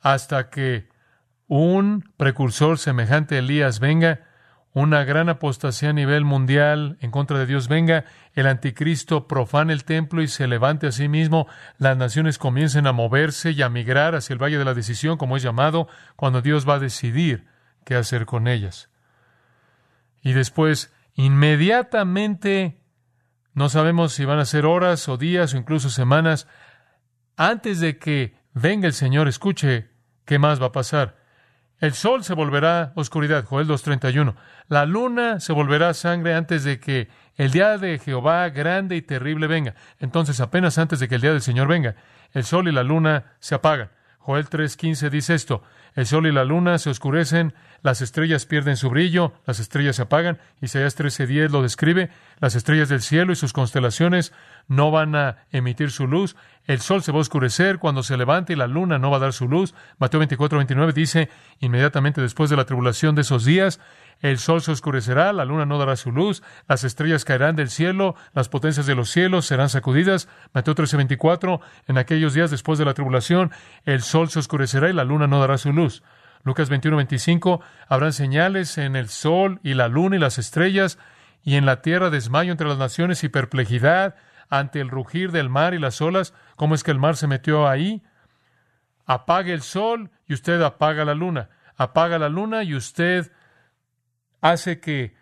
hasta 0.00 0.50
que 0.50 0.88
un 1.46 2.10
precursor 2.16 2.78
semejante 2.78 3.36
a 3.36 3.38
Elías 3.40 3.78
venga, 3.80 4.20
una 4.72 5.04
gran 5.04 5.28
apostasía 5.28 5.90
a 5.90 5.92
nivel 5.92 6.24
mundial 6.24 6.96
en 7.00 7.10
contra 7.10 7.38
de 7.38 7.46
Dios 7.46 7.68
venga, 7.68 8.04
el 8.34 8.46
anticristo 8.46 9.28
profane 9.28 9.72
el 9.72 9.84
templo 9.84 10.22
y 10.22 10.28
se 10.28 10.46
levante 10.46 10.86
a 10.86 10.92
sí 10.92 11.08
mismo, 11.08 11.46
las 11.78 11.96
naciones 11.96 12.38
comiencen 12.38 12.86
a 12.86 12.92
moverse 12.92 13.50
y 13.50 13.62
a 13.62 13.68
migrar 13.68 14.14
hacia 14.14 14.32
el 14.32 14.42
valle 14.42 14.58
de 14.58 14.64
la 14.64 14.74
decisión, 14.74 15.18
como 15.18 15.36
es 15.36 15.42
llamado, 15.42 15.88
cuando 16.16 16.40
Dios 16.40 16.68
va 16.68 16.74
a 16.74 16.78
decidir 16.78 17.46
qué 17.84 17.94
hacer 17.94 18.24
con 18.24 18.48
ellas. 18.48 18.88
Y 20.22 20.32
después, 20.32 20.92
inmediatamente, 21.14 22.80
no 23.54 23.68
sabemos 23.68 24.14
si 24.14 24.24
van 24.24 24.38
a 24.38 24.46
ser 24.46 24.64
horas 24.64 25.08
o 25.08 25.18
días 25.18 25.52
o 25.52 25.58
incluso 25.58 25.90
semanas, 25.90 26.46
antes 27.36 27.80
de 27.80 27.98
que 27.98 28.38
venga 28.54 28.86
el 28.86 28.94
Señor, 28.94 29.28
escuche 29.28 29.90
qué 30.24 30.38
más 30.38 30.60
va 30.60 30.66
a 30.66 30.72
pasar. 30.72 31.21
El 31.82 31.94
sol 31.94 32.22
se 32.22 32.34
volverá 32.34 32.92
oscuridad, 32.94 33.44
Joel 33.44 33.66
2.31. 33.66 34.36
La 34.68 34.86
luna 34.86 35.40
se 35.40 35.52
volverá 35.52 35.92
sangre 35.94 36.32
antes 36.32 36.62
de 36.62 36.78
que 36.78 37.08
el 37.34 37.50
día 37.50 37.76
de 37.76 37.98
Jehová 37.98 38.48
grande 38.50 38.94
y 38.94 39.02
terrible 39.02 39.48
venga. 39.48 39.74
Entonces, 39.98 40.38
apenas 40.38 40.78
antes 40.78 41.00
de 41.00 41.08
que 41.08 41.16
el 41.16 41.20
día 41.20 41.32
del 41.32 41.42
Señor 41.42 41.66
venga, 41.66 41.96
el 42.34 42.44
sol 42.44 42.68
y 42.68 42.72
la 42.72 42.84
luna 42.84 43.32
se 43.40 43.56
apagan. 43.56 43.90
Joel 44.18 44.48
3.15 44.48 45.10
dice 45.10 45.34
esto, 45.34 45.64
el 45.94 46.06
sol 46.06 46.26
y 46.26 46.32
la 46.32 46.44
luna 46.44 46.78
se 46.78 46.90
oscurecen, 46.90 47.54
las 47.82 48.00
estrellas 48.00 48.46
pierden 48.46 48.76
su 48.76 48.90
brillo, 48.90 49.32
las 49.46 49.58
estrellas 49.58 49.96
se 49.96 50.02
apagan. 50.02 50.38
Isaías 50.60 50.96
13:10 50.96 51.50
lo 51.50 51.62
describe, 51.62 52.10
las 52.38 52.54
estrellas 52.54 52.88
del 52.88 53.02
cielo 53.02 53.32
y 53.32 53.36
sus 53.36 53.52
constelaciones 53.52 54.32
no 54.68 54.90
van 54.90 55.16
a 55.16 55.38
emitir 55.50 55.90
su 55.90 56.06
luz, 56.06 56.36
el 56.66 56.80
sol 56.80 57.02
se 57.02 57.10
va 57.10 57.18
a 57.18 57.22
oscurecer 57.22 57.78
cuando 57.78 58.04
se 58.04 58.16
levante 58.16 58.52
y 58.52 58.56
la 58.56 58.68
luna 58.68 58.98
no 58.98 59.10
va 59.10 59.16
a 59.16 59.20
dar 59.20 59.32
su 59.32 59.48
luz. 59.48 59.74
Mateo 59.98 60.20
24:29 60.20 60.92
dice, 60.92 61.28
inmediatamente 61.58 62.20
después 62.20 62.50
de 62.50 62.56
la 62.56 62.64
tribulación 62.64 63.16
de 63.16 63.22
esos 63.22 63.44
días, 63.44 63.80
el 64.20 64.38
sol 64.38 64.62
se 64.62 64.70
oscurecerá, 64.70 65.32
la 65.32 65.44
luna 65.44 65.66
no 65.66 65.78
dará 65.78 65.96
su 65.96 66.12
luz, 66.12 66.44
las 66.68 66.84
estrellas 66.84 67.24
caerán 67.24 67.56
del 67.56 67.68
cielo, 67.68 68.14
las 68.32 68.48
potencias 68.48 68.86
de 68.86 68.94
los 68.94 69.10
cielos 69.10 69.46
serán 69.46 69.68
sacudidas. 69.68 70.28
Mateo 70.54 70.76
13:24, 70.76 71.60
en 71.88 71.98
aquellos 71.98 72.32
días 72.32 72.52
después 72.52 72.78
de 72.78 72.84
la 72.84 72.94
tribulación, 72.94 73.50
el 73.84 74.02
sol 74.02 74.30
se 74.30 74.38
oscurecerá 74.38 74.88
y 74.88 74.92
la 74.92 75.04
luna 75.04 75.26
no 75.26 75.40
dará 75.40 75.58
su 75.58 75.72
luz. 75.72 75.81
Lucas 76.44 76.70
21:25, 76.70 77.60
habrán 77.88 78.12
señales 78.12 78.78
en 78.78 78.96
el 78.96 79.08
sol 79.08 79.60
y 79.62 79.74
la 79.74 79.88
luna 79.88 80.16
y 80.16 80.18
las 80.18 80.38
estrellas, 80.38 80.98
y 81.44 81.56
en 81.56 81.66
la 81.66 81.82
tierra 81.82 82.10
desmayo 82.10 82.52
entre 82.52 82.68
las 82.68 82.78
naciones 82.78 83.24
y 83.24 83.28
perplejidad 83.28 84.16
ante 84.48 84.80
el 84.80 84.90
rugir 84.90 85.32
del 85.32 85.48
mar 85.48 85.74
y 85.74 85.78
las 85.78 86.00
olas. 86.00 86.34
¿Cómo 86.56 86.74
es 86.74 86.84
que 86.84 86.90
el 86.90 86.98
mar 86.98 87.16
se 87.16 87.26
metió 87.26 87.68
ahí? 87.68 88.02
Apague 89.06 89.52
el 89.52 89.62
sol 89.62 90.10
y 90.26 90.34
usted 90.34 90.60
apaga 90.62 91.04
la 91.04 91.14
luna. 91.14 91.48
Apaga 91.76 92.18
la 92.18 92.28
luna 92.28 92.62
y 92.62 92.74
usted 92.74 93.32
hace 94.40 94.78
que 94.78 95.16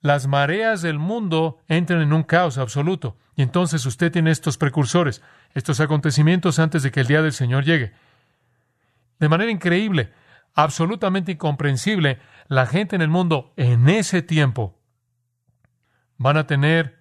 las 0.00 0.26
mareas 0.26 0.82
del 0.82 0.98
mundo 0.98 1.58
entren 1.68 2.00
en 2.00 2.12
un 2.12 2.24
caos 2.24 2.58
absoluto. 2.58 3.16
Y 3.36 3.42
entonces 3.42 3.86
usted 3.86 4.12
tiene 4.12 4.30
estos 4.30 4.58
precursores, 4.58 5.22
estos 5.54 5.80
acontecimientos 5.80 6.58
antes 6.58 6.82
de 6.82 6.90
que 6.90 7.00
el 7.00 7.06
día 7.06 7.22
del 7.22 7.32
Señor 7.32 7.64
llegue. 7.64 7.92
De 9.22 9.28
manera 9.28 9.52
increíble, 9.52 10.12
absolutamente 10.52 11.30
incomprensible, 11.30 12.18
la 12.48 12.66
gente 12.66 12.96
en 12.96 13.02
el 13.02 13.08
mundo 13.08 13.52
en 13.56 13.88
ese 13.88 14.20
tiempo 14.20 14.82
van 16.16 16.36
a 16.36 16.48
tener 16.48 16.98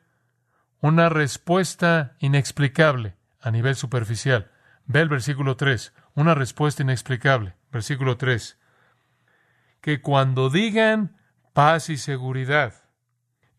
una 0.81 1.09
respuesta 1.09 2.15
inexplicable 2.19 3.15
a 3.39 3.49
nivel 3.49 3.75
superficial. 3.75 4.51
Ve 4.85 4.99
el 4.99 5.09
versículo 5.09 5.57
3, 5.57 5.95
una 6.13 6.35
respuesta 6.35 6.83
inexplicable. 6.83 7.55
Versículo 7.71 8.17
3. 8.17 8.59
Que 9.81 9.99
cuando 9.99 10.51
digan 10.51 11.17
paz 11.53 11.89
y 11.89 11.97
seguridad. 11.97 12.83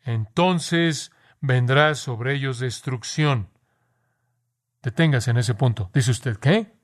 Entonces 0.04 1.10
vendrá 1.40 1.96
sobre 1.96 2.34
ellos 2.34 2.60
destrucción. 2.60 3.50
Deténgase 4.84 5.32
en 5.32 5.38
ese 5.38 5.54
punto. 5.54 5.90
Dice 5.92 6.12
usted, 6.12 6.36
¿qué? 6.36 6.80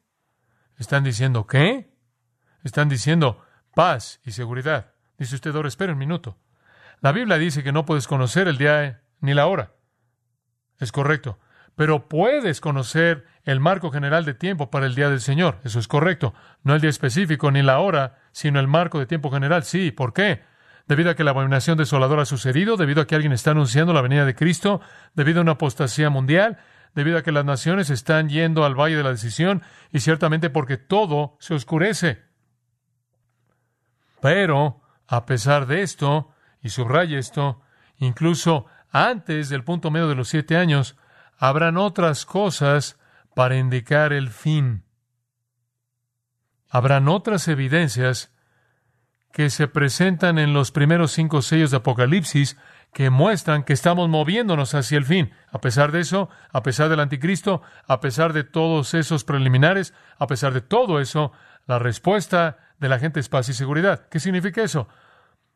¿Están 0.78 1.04
diciendo 1.04 1.46
qué? 1.46 1.90
Están 2.62 2.88
diciendo 2.88 3.42
paz 3.74 4.20
y 4.24 4.32
seguridad. 4.32 4.92
Dice 5.18 5.34
usted, 5.34 5.54
ahora 5.54 5.68
espera 5.68 5.92
un 5.92 5.98
minuto. 5.98 6.38
La 7.00 7.12
Biblia 7.12 7.38
dice 7.38 7.62
que 7.62 7.72
no 7.72 7.84
puedes 7.84 8.06
conocer 8.06 8.48
el 8.48 8.58
día 8.58 9.02
ni 9.20 9.34
la 9.34 9.46
hora. 9.46 9.72
Es 10.78 10.92
correcto. 10.92 11.38
Pero 11.74 12.08
puedes 12.08 12.60
conocer 12.60 13.26
el 13.44 13.60
marco 13.60 13.90
general 13.90 14.24
de 14.24 14.34
tiempo 14.34 14.70
para 14.70 14.86
el 14.86 14.94
día 14.94 15.08
del 15.10 15.20
Señor. 15.20 15.60
Eso 15.64 15.78
es 15.78 15.86
correcto. 15.86 16.34
No 16.62 16.74
el 16.74 16.80
día 16.80 16.90
específico 16.90 17.50
ni 17.50 17.62
la 17.62 17.78
hora, 17.78 18.18
sino 18.32 18.58
el 18.58 18.66
marco 18.66 18.98
de 18.98 19.06
tiempo 19.06 19.30
general. 19.30 19.64
Sí, 19.64 19.90
¿por 19.92 20.12
qué? 20.12 20.42
debido 20.88 21.10
a 21.10 21.14
que 21.14 21.22
la 21.22 21.30
abominación 21.30 21.76
desoladora 21.76 22.22
ha 22.22 22.26
sucedido, 22.26 22.76
debido 22.76 23.02
a 23.02 23.06
que 23.06 23.14
alguien 23.14 23.32
está 23.32 23.50
anunciando 23.50 23.92
la 23.92 24.00
venida 24.00 24.24
de 24.24 24.34
Cristo, 24.34 24.80
debido 25.14 25.40
a 25.40 25.42
una 25.42 25.52
apostasía 25.52 26.08
mundial, 26.08 26.58
debido 26.94 27.18
a 27.18 27.22
que 27.22 27.32
las 27.32 27.44
naciones 27.44 27.90
están 27.90 28.28
yendo 28.28 28.64
al 28.64 28.74
valle 28.74 28.96
de 28.96 29.02
la 29.02 29.10
decisión 29.10 29.62
y 29.92 30.00
ciertamente 30.00 30.50
porque 30.50 30.76
todo 30.76 31.36
se 31.40 31.54
oscurece. 31.54 32.22
Pero, 34.20 34.80
a 35.06 35.26
pesar 35.26 35.66
de 35.66 35.82
esto, 35.82 36.32
y 36.60 36.70
subraya 36.70 37.18
esto, 37.18 37.60
incluso 37.98 38.66
antes 38.90 39.48
del 39.48 39.64
punto 39.64 39.90
medio 39.90 40.08
de 40.08 40.14
los 40.14 40.28
siete 40.28 40.56
años, 40.56 40.96
habrán 41.38 41.76
otras 41.76 42.26
cosas 42.26 42.98
para 43.34 43.56
indicar 43.56 44.12
el 44.12 44.30
fin. 44.30 44.84
Habrán 46.68 47.08
otras 47.08 47.48
evidencias 47.48 48.32
que 49.32 49.50
se 49.50 49.68
presentan 49.68 50.38
en 50.38 50.52
los 50.52 50.72
primeros 50.72 51.12
cinco 51.12 51.42
sellos 51.42 51.70
de 51.70 51.76
Apocalipsis 51.76 52.56
que 52.98 53.10
muestran 53.10 53.62
que 53.62 53.74
estamos 53.74 54.08
moviéndonos 54.08 54.74
hacia 54.74 54.98
el 54.98 55.04
fin. 55.04 55.32
A 55.52 55.60
pesar 55.60 55.92
de 55.92 56.00
eso, 56.00 56.30
a 56.50 56.64
pesar 56.64 56.88
del 56.88 56.98
anticristo, 56.98 57.62
a 57.86 58.00
pesar 58.00 58.32
de 58.32 58.42
todos 58.42 58.92
esos 58.92 59.22
preliminares, 59.22 59.94
a 60.18 60.26
pesar 60.26 60.52
de 60.52 60.62
todo 60.62 60.98
eso, 60.98 61.30
la 61.68 61.78
respuesta 61.78 62.58
de 62.80 62.88
la 62.88 62.98
gente 62.98 63.20
es 63.20 63.28
paz 63.28 63.48
y 63.50 63.54
seguridad. 63.54 64.08
¿Qué 64.08 64.18
significa 64.18 64.64
eso? 64.64 64.88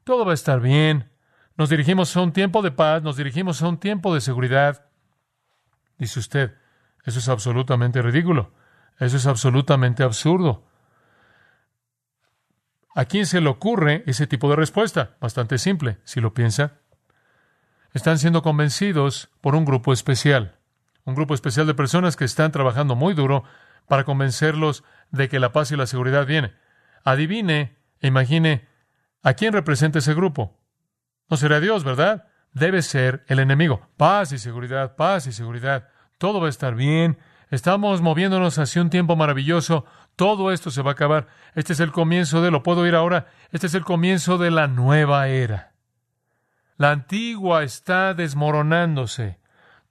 Todo 0.05 0.25
va 0.25 0.31
a 0.31 0.35
estar 0.35 0.61
bien. 0.61 1.11
Nos 1.57 1.69
dirigimos 1.69 2.17
a 2.17 2.21
un 2.21 2.33
tiempo 2.33 2.63
de 2.63 2.71
paz, 2.71 3.03
nos 3.03 3.17
dirigimos 3.17 3.61
a 3.61 3.67
un 3.67 3.79
tiempo 3.79 4.15
de 4.15 4.21
seguridad. 4.21 4.87
Dice 5.99 6.21
usted, 6.21 6.55
eso 7.05 7.19
es 7.19 7.29
absolutamente 7.29 8.03
ridículo. 8.03 8.53
Eso 9.01 9.17
es 9.17 9.27
absolutamente 9.27 10.05
absurdo. 10.05 10.65
¿A 12.95 13.05
quién 13.07 13.27
se 13.27 13.41
le 13.41 13.49
ocurre 13.49 14.05
ese 14.07 14.29
tipo 14.29 14.49
de 14.49 14.55
respuesta? 14.55 15.17
Bastante 15.21 15.59
simple, 15.59 15.99
si 16.05 16.21
lo 16.21 16.35
piensa. 16.35 16.82
Están 17.93 18.19
siendo 18.19 18.43
convencidos 18.43 19.29
por 19.41 19.55
un 19.55 19.65
grupo 19.67 19.93
especial, 19.93 20.59
un 21.05 21.15
grupo 21.15 21.35
especial 21.35 21.67
de 21.67 21.75
personas 21.75 22.17
que 22.17 22.25
están 22.25 22.51
trabajando 22.51 22.97
muy 22.97 23.13
duro 23.13 23.45
para 23.87 24.05
convencerlos 24.05 24.83
de 25.11 25.29
que 25.29 25.39
la 25.39 25.53
paz 25.53 25.71
y 25.73 25.77
la 25.77 25.87
seguridad 25.87 26.27
viene. 26.27 26.55
Adivine 27.05 27.77
e 28.01 28.09
imagine 28.09 28.67
a 29.23 29.35
quién 29.35 29.53
representa 29.53 29.99
ese 29.99 30.15
grupo. 30.15 30.59
No 31.29 31.37
será 31.37 31.61
Dios, 31.61 31.85
¿verdad? 31.85 32.29
Debe 32.53 32.81
ser 32.81 33.25
el 33.29 33.39
enemigo. 33.39 33.89
Paz 33.99 34.33
y 34.33 34.39
seguridad, 34.39 34.97
paz 34.97 35.27
y 35.27 35.33
seguridad. 35.33 35.89
Todo 36.17 36.41
va 36.41 36.47
a 36.47 36.51
estar 36.51 36.75
bien. 36.75 37.19
Estamos 37.51 38.01
moviéndonos 38.01 38.59
hacia 38.59 38.81
un 38.81 38.89
tiempo 38.89 39.17
maravilloso. 39.17 39.85
Todo 40.17 40.51
esto 40.51 40.71
se 40.71 40.81
va 40.81 40.91
a 40.91 40.95
acabar. 40.95 41.27
Este 41.55 41.75
es 41.75 41.81
el 41.81 41.93
comienzo 41.93 42.41
de, 42.41 42.51
lo 42.51 42.63
puedo 42.63 42.87
ir 42.87 42.95
ahora, 42.95 43.27
este 43.51 43.67
es 43.67 43.75
el 43.75 43.85
comienzo 43.85 44.39
de 44.39 44.51
la 44.51 44.67
nueva 44.67 45.29
era. 45.29 45.72
La 46.77 46.91
antigua 46.91 47.63
está 47.63 48.15
desmoronándose, 48.15 49.39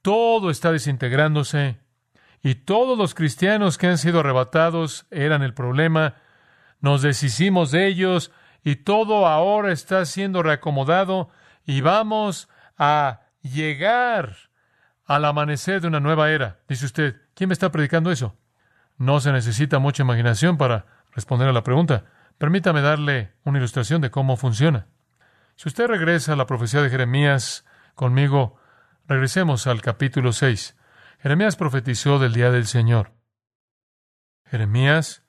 todo 0.01 0.49
está 0.49 0.71
desintegrándose, 0.71 1.79
y 2.43 2.55
todos 2.55 2.97
los 2.97 3.13
cristianos 3.13 3.77
que 3.77 3.87
han 3.87 3.97
sido 3.97 4.19
arrebatados 4.19 5.05
eran 5.11 5.43
el 5.43 5.53
problema, 5.53 6.15
nos 6.79 7.03
deshicimos 7.03 7.71
de 7.71 7.87
ellos, 7.87 8.31
y 8.63 8.77
todo 8.77 9.27
ahora 9.27 9.71
está 9.71 10.05
siendo 10.05 10.41
reacomodado, 10.41 11.29
y 11.65 11.81
vamos 11.81 12.49
a 12.77 13.21
llegar 13.41 14.35
al 15.05 15.25
amanecer 15.25 15.81
de 15.81 15.87
una 15.87 15.99
nueva 15.99 16.31
era. 16.31 16.59
Dice 16.67 16.85
usted, 16.85 17.15
¿quién 17.35 17.49
me 17.49 17.53
está 17.53 17.71
predicando 17.71 18.11
eso? 18.11 18.37
No 18.97 19.19
se 19.19 19.31
necesita 19.31 19.79
mucha 19.79 20.03
imaginación 20.03 20.57
para 20.57 20.85
responder 21.11 21.47
a 21.47 21.53
la 21.53 21.63
pregunta. 21.63 22.05
Permítame 22.37 22.81
darle 22.81 23.33
una 23.43 23.59
ilustración 23.59 24.01
de 24.01 24.09
cómo 24.09 24.37
funciona. 24.37 24.87
Si 25.55 25.69
usted 25.69 25.87
regresa 25.87 26.33
a 26.33 26.35
la 26.35 26.47
profecía 26.47 26.81
de 26.81 26.89
Jeremías 26.89 27.65
conmigo, 27.95 28.59
regresemos 29.07 29.67
al 29.67 29.81
capítulo 29.81 30.33
6. 30.33 30.75
Jeremías 31.19 31.55
profetizó 31.55 32.17
del 32.17 32.33
día 32.33 32.51
del 32.51 32.65
Señor. 32.65 33.11
Jeremías 34.45 35.23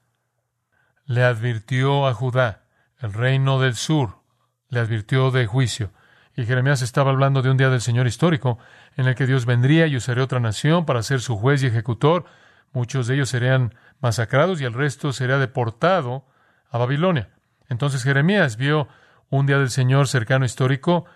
le 1.04 1.22
advirtió 1.22 2.06
a 2.06 2.14
Judá, 2.14 2.64
el 2.98 3.12
reino 3.12 3.60
del 3.60 3.74
sur, 3.74 4.22
le 4.68 4.80
advirtió 4.80 5.30
de 5.30 5.46
juicio. 5.46 5.92
Y 6.34 6.46
Jeremías 6.46 6.80
estaba 6.80 7.10
hablando 7.10 7.42
de 7.42 7.50
un 7.50 7.58
día 7.58 7.68
del 7.68 7.82
Señor 7.82 8.06
histórico, 8.06 8.58
en 8.96 9.06
el 9.06 9.14
que 9.14 9.26
Dios 9.26 9.44
vendría 9.44 9.86
y 9.86 9.96
usaría 9.96 10.24
otra 10.24 10.40
nación 10.40 10.86
para 10.86 11.02
ser 11.02 11.20
su 11.20 11.36
juez 11.36 11.62
y 11.62 11.66
ejecutor. 11.66 12.24
Muchos 12.72 13.06
de 13.06 13.16
ellos 13.16 13.28
serían 13.28 13.74
masacrados 14.00 14.60
y 14.60 14.64
el 14.64 14.72
resto 14.72 15.12
sería 15.12 15.36
deportado 15.36 16.26
a 16.70 16.78
Babilonia. 16.78 17.28
Entonces 17.68 18.02
Jeremías 18.02 18.56
vio 18.56 18.88
un 19.32 19.46
día 19.46 19.58
del 19.58 19.70
Señor 19.70 20.08
cercano 20.08 20.44
histórico, 20.44 21.06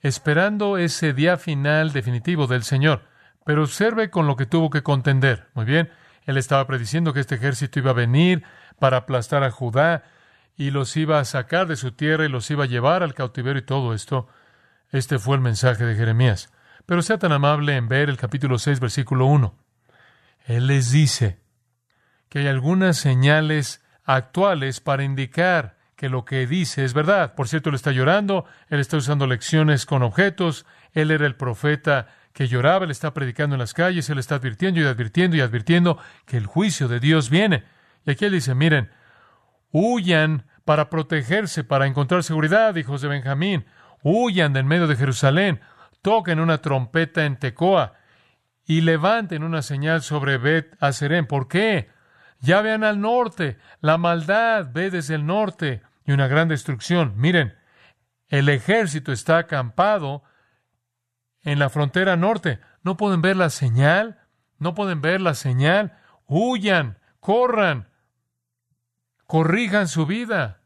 esperando 0.00 0.76
ese 0.76 1.12
día 1.12 1.36
final 1.36 1.92
definitivo 1.92 2.48
del 2.48 2.64
Señor. 2.64 3.04
Pero 3.44 3.62
observe 3.62 4.10
con 4.10 4.26
lo 4.26 4.34
que 4.34 4.44
tuvo 4.44 4.70
que 4.70 4.82
contender. 4.82 5.46
Muy 5.54 5.66
bien, 5.66 5.88
él 6.26 6.36
estaba 6.36 6.66
prediciendo 6.66 7.12
que 7.12 7.20
este 7.20 7.36
ejército 7.36 7.78
iba 7.78 7.92
a 7.92 7.94
venir 7.94 8.42
para 8.80 8.96
aplastar 8.96 9.44
a 9.44 9.52
Judá 9.52 10.02
y 10.56 10.72
los 10.72 10.96
iba 10.96 11.20
a 11.20 11.24
sacar 11.24 11.68
de 11.68 11.76
su 11.76 11.92
tierra 11.92 12.24
y 12.24 12.28
los 12.28 12.50
iba 12.50 12.64
a 12.64 12.66
llevar 12.66 13.04
al 13.04 13.14
cautiverio 13.14 13.62
y 13.62 13.66
todo 13.66 13.94
esto. 13.94 14.26
Este 14.90 15.20
fue 15.20 15.36
el 15.36 15.40
mensaje 15.40 15.84
de 15.84 15.94
Jeremías. 15.94 16.52
Pero 16.86 17.02
sea 17.02 17.18
tan 17.18 17.30
amable 17.30 17.76
en 17.76 17.86
ver 17.86 18.10
el 18.10 18.16
capítulo 18.16 18.58
6, 18.58 18.80
versículo 18.80 19.26
1. 19.26 19.54
Él 20.46 20.66
les 20.66 20.90
dice 20.90 21.38
que 22.28 22.40
hay 22.40 22.48
algunas 22.48 22.96
señales 22.96 23.80
actuales 24.04 24.80
para 24.80 25.04
indicar 25.04 25.79
que 26.00 26.08
lo 26.08 26.24
que 26.24 26.46
dice 26.46 26.82
es 26.82 26.94
verdad. 26.94 27.34
Por 27.34 27.46
cierto, 27.46 27.68
él 27.68 27.74
está 27.74 27.90
llorando, 27.92 28.46
él 28.68 28.80
está 28.80 28.96
usando 28.96 29.26
lecciones 29.26 29.84
con 29.84 30.02
objetos, 30.02 30.64
él 30.94 31.10
era 31.10 31.26
el 31.26 31.36
profeta 31.36 32.06
que 32.32 32.48
lloraba, 32.48 32.86
él 32.86 32.90
está 32.90 33.12
predicando 33.12 33.54
en 33.54 33.58
las 33.58 33.74
calles, 33.74 34.08
él 34.08 34.18
está 34.18 34.36
advirtiendo 34.36 34.80
y 34.80 34.84
advirtiendo 34.84 35.36
y 35.36 35.42
advirtiendo 35.42 35.98
que 36.24 36.38
el 36.38 36.46
juicio 36.46 36.88
de 36.88 37.00
Dios 37.00 37.28
viene. 37.28 37.64
Y 38.06 38.12
aquí 38.12 38.24
él 38.24 38.32
dice, 38.32 38.54
miren, 38.54 38.88
huyan 39.72 40.46
para 40.64 40.88
protegerse, 40.88 41.64
para 41.64 41.86
encontrar 41.86 42.22
seguridad, 42.22 42.74
hijos 42.76 43.02
de 43.02 43.08
Benjamín, 43.08 43.66
huyan 44.02 44.54
de 44.54 44.60
en 44.60 44.68
medio 44.68 44.86
de 44.86 44.96
Jerusalén, 44.96 45.60
toquen 46.00 46.40
una 46.40 46.62
trompeta 46.62 47.26
en 47.26 47.38
Tecoa 47.38 47.92
y 48.64 48.80
levanten 48.80 49.44
una 49.44 49.60
señal 49.60 50.00
sobre 50.00 50.38
Bet 50.38 50.78
Aserén. 50.80 51.26
¿Por 51.26 51.46
qué? 51.46 51.90
Ya 52.38 52.62
vean 52.62 52.84
al 52.84 53.02
norte, 53.02 53.58
la 53.82 53.98
maldad 53.98 54.70
ve 54.72 54.90
desde 54.90 55.14
el 55.14 55.26
norte 55.26 55.82
y 56.04 56.12
una 56.12 56.28
gran 56.28 56.48
destrucción. 56.48 57.14
Miren, 57.16 57.54
el 58.28 58.48
ejército 58.48 59.12
está 59.12 59.38
acampado 59.38 60.22
en 61.42 61.58
la 61.58 61.68
frontera 61.68 62.16
norte. 62.16 62.60
¿No 62.82 62.96
pueden 62.96 63.22
ver 63.22 63.36
la 63.36 63.50
señal? 63.50 64.20
¿No 64.58 64.74
pueden 64.74 65.00
ver 65.00 65.20
la 65.20 65.34
señal? 65.34 65.98
Huyan, 66.26 66.98
corran, 67.18 67.88
corrijan 69.26 69.88
su 69.88 70.06
vida. 70.06 70.60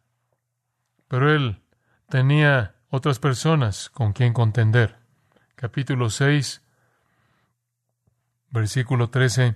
Pero 1.08 1.32
él 1.34 1.62
tenía 2.08 2.74
otras 2.90 3.18
personas 3.18 3.90
con 3.90 4.12
quien 4.12 4.32
contender. 4.32 4.98
Capítulo 5.54 6.10
6, 6.10 6.62
versículo 8.50 9.10
13. 9.10 9.54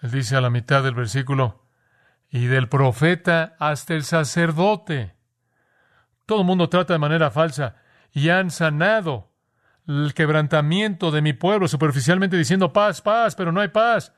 Él 0.00 0.10
dice 0.10 0.36
a 0.36 0.40
la 0.40 0.50
mitad 0.50 0.82
del 0.82 0.94
versículo, 0.94 1.59
y 2.30 2.46
del 2.46 2.68
profeta 2.68 3.56
hasta 3.58 3.94
el 3.94 4.04
sacerdote. 4.04 5.14
Todo 6.26 6.40
el 6.40 6.46
mundo 6.46 6.68
trata 6.68 6.92
de 6.92 6.98
manera 6.98 7.30
falsa 7.30 7.76
y 8.12 8.28
han 8.28 8.50
sanado 8.50 9.30
el 9.86 10.14
quebrantamiento 10.14 11.10
de 11.10 11.22
mi 11.22 11.32
pueblo 11.32 11.66
superficialmente 11.66 12.36
diciendo 12.36 12.72
paz, 12.72 13.02
paz, 13.02 13.34
pero 13.34 13.50
no 13.50 13.60
hay 13.60 13.68
paz. 13.68 14.12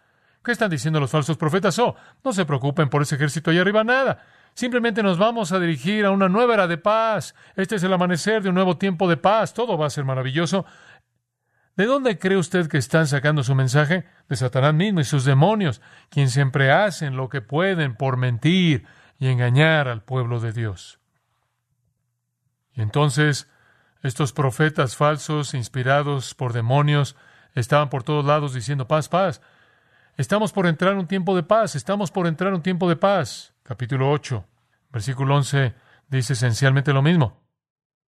¿Qué 0.44 0.52
están 0.52 0.70
diciendo 0.70 1.00
los 1.00 1.10
falsos 1.10 1.36
profetas? 1.36 1.78
Oh, 1.78 1.94
no 2.24 2.32
se 2.32 2.44
preocupen 2.44 2.88
por 2.88 3.02
ese 3.02 3.14
ejército 3.14 3.50
allá 3.50 3.60
arriba, 3.60 3.84
nada. 3.84 4.18
Simplemente 4.54 5.02
nos 5.02 5.16
vamos 5.16 5.52
a 5.52 5.60
dirigir 5.60 6.04
a 6.04 6.10
una 6.10 6.28
nueva 6.28 6.54
era 6.54 6.66
de 6.66 6.76
paz. 6.76 7.34
Este 7.56 7.76
es 7.76 7.82
el 7.84 7.92
amanecer 7.92 8.42
de 8.42 8.50
un 8.50 8.56
nuevo 8.56 8.76
tiempo 8.76 9.08
de 9.08 9.16
paz. 9.16 9.54
Todo 9.54 9.78
va 9.78 9.86
a 9.86 9.90
ser 9.90 10.04
maravilloso. 10.04 10.66
¿De 11.76 11.86
dónde 11.86 12.18
cree 12.18 12.36
usted 12.36 12.68
que 12.68 12.76
están 12.76 13.06
sacando 13.06 13.42
su 13.42 13.54
mensaje? 13.54 14.04
De 14.28 14.36
Satanás 14.36 14.74
mismo 14.74 15.00
y 15.00 15.04
sus 15.04 15.24
demonios, 15.24 15.80
quienes 16.10 16.32
siempre 16.32 16.70
hacen 16.70 17.16
lo 17.16 17.28
que 17.30 17.40
pueden 17.40 17.96
por 17.96 18.18
mentir 18.18 18.86
y 19.18 19.28
engañar 19.28 19.88
al 19.88 20.02
pueblo 20.02 20.38
de 20.40 20.52
Dios. 20.52 21.00
Y 22.74 22.82
entonces, 22.82 23.48
estos 24.02 24.32
profetas 24.32 24.96
falsos, 24.96 25.54
inspirados 25.54 26.34
por 26.34 26.52
demonios, 26.52 27.16
estaban 27.54 27.88
por 27.88 28.02
todos 28.02 28.24
lados 28.24 28.52
diciendo 28.52 28.86
paz, 28.86 29.08
paz. 29.08 29.40
Estamos 30.18 30.52
por 30.52 30.66
entrar 30.66 30.92
en 30.92 30.98
un 30.98 31.06
tiempo 31.06 31.34
de 31.34 31.42
paz, 31.42 31.74
estamos 31.74 32.10
por 32.10 32.26
entrar 32.26 32.48
en 32.48 32.56
un 32.56 32.62
tiempo 32.62 32.86
de 32.86 32.96
paz. 32.96 33.54
Capítulo 33.62 34.10
8, 34.10 34.44
versículo 34.90 35.36
11 35.36 35.74
dice 36.08 36.34
esencialmente 36.34 36.92
lo 36.92 37.00
mismo 37.00 37.41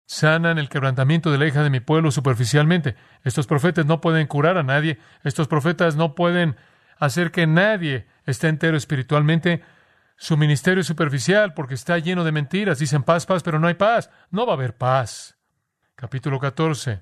sanan 0.06 0.58
el 0.58 0.70
quebrantamiento 0.70 1.32
de 1.32 1.38
la 1.38 1.48
hija 1.48 1.63
de 1.63 1.70
mi 1.70 1.80
pueblo 1.80 2.12
superficialmente. 2.12 2.96
Estos 3.24 3.48
profetas 3.48 3.86
no 3.86 4.02
pueden 4.02 4.28
curar 4.28 4.58
a 4.58 4.63
nadie. 4.63 5.00
Estos 5.24 5.48
profetas 5.48 5.96
no 5.96 6.16
pueden 6.16 6.56
hacer 6.98 7.32
que 7.32 7.48
nadie 7.48 8.08
esté 8.26 8.48
entero 8.48 8.78
espiritualmente. 8.78 9.63
Su 10.16 10.38
ministerio 10.38 10.82
es 10.82 10.88
superficial 10.88 11.54
porque 11.54 11.74
está 11.74 11.98
lleno 11.98 12.24
de 12.24 12.32
mentiras. 12.32 12.80
Dicen 12.80 13.04
paz, 13.04 13.26
paz, 13.26 13.44
pero 13.44 13.60
no 13.60 13.68
hay 13.68 13.74
paz. 13.76 14.10
No 14.30 14.46
va 14.46 14.54
a 14.54 14.56
haber 14.56 14.78
paz. 14.78 15.38
Capítulo 15.96 16.39
14. 16.39 17.02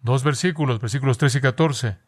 Dos 0.00 0.24
versículos, 0.24 0.80
versículos 0.80 1.18
13 1.18 1.38
y 1.38 1.40
14. 1.40 1.98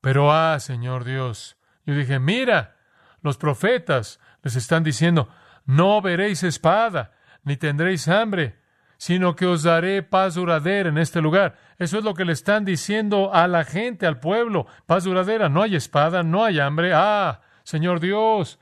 Pero, 0.00 0.32
ah, 0.32 0.58
Señor 0.60 1.04
Dios, 1.04 1.56
yo 1.86 1.94
dije, 1.94 2.18
mira, 2.18 2.76
los 3.22 3.38
profetas 3.38 4.20
les 4.42 4.56
están 4.56 4.84
diciendo, 4.84 5.30
no 5.64 6.02
veréis 6.02 6.42
espada, 6.42 7.12
ni 7.44 7.56
tendréis 7.56 8.08
hambre, 8.08 8.58
sino 8.96 9.36
que 9.36 9.46
os 9.46 9.62
daré 9.62 10.02
paz 10.02 10.34
duradera 10.34 10.88
en 10.88 10.98
este 10.98 11.20
lugar. 11.20 11.56
Eso 11.78 11.98
es 11.98 12.04
lo 12.04 12.14
que 12.14 12.24
le 12.24 12.32
están 12.32 12.64
diciendo 12.64 13.34
a 13.34 13.46
la 13.48 13.64
gente, 13.64 14.06
al 14.06 14.20
pueblo. 14.20 14.66
Paz 14.86 15.04
duradera, 15.04 15.48
no 15.48 15.62
hay 15.62 15.76
espada, 15.76 16.22
no 16.22 16.44
hay 16.44 16.60
hambre. 16.60 16.92
Ah, 16.94 17.40
Señor 17.64 18.00
Dios. 18.00 18.58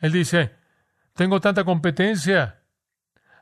Él 0.00 0.12
dice, 0.12 0.54
tengo 1.14 1.40
tanta 1.40 1.64
competencia, 1.64 2.62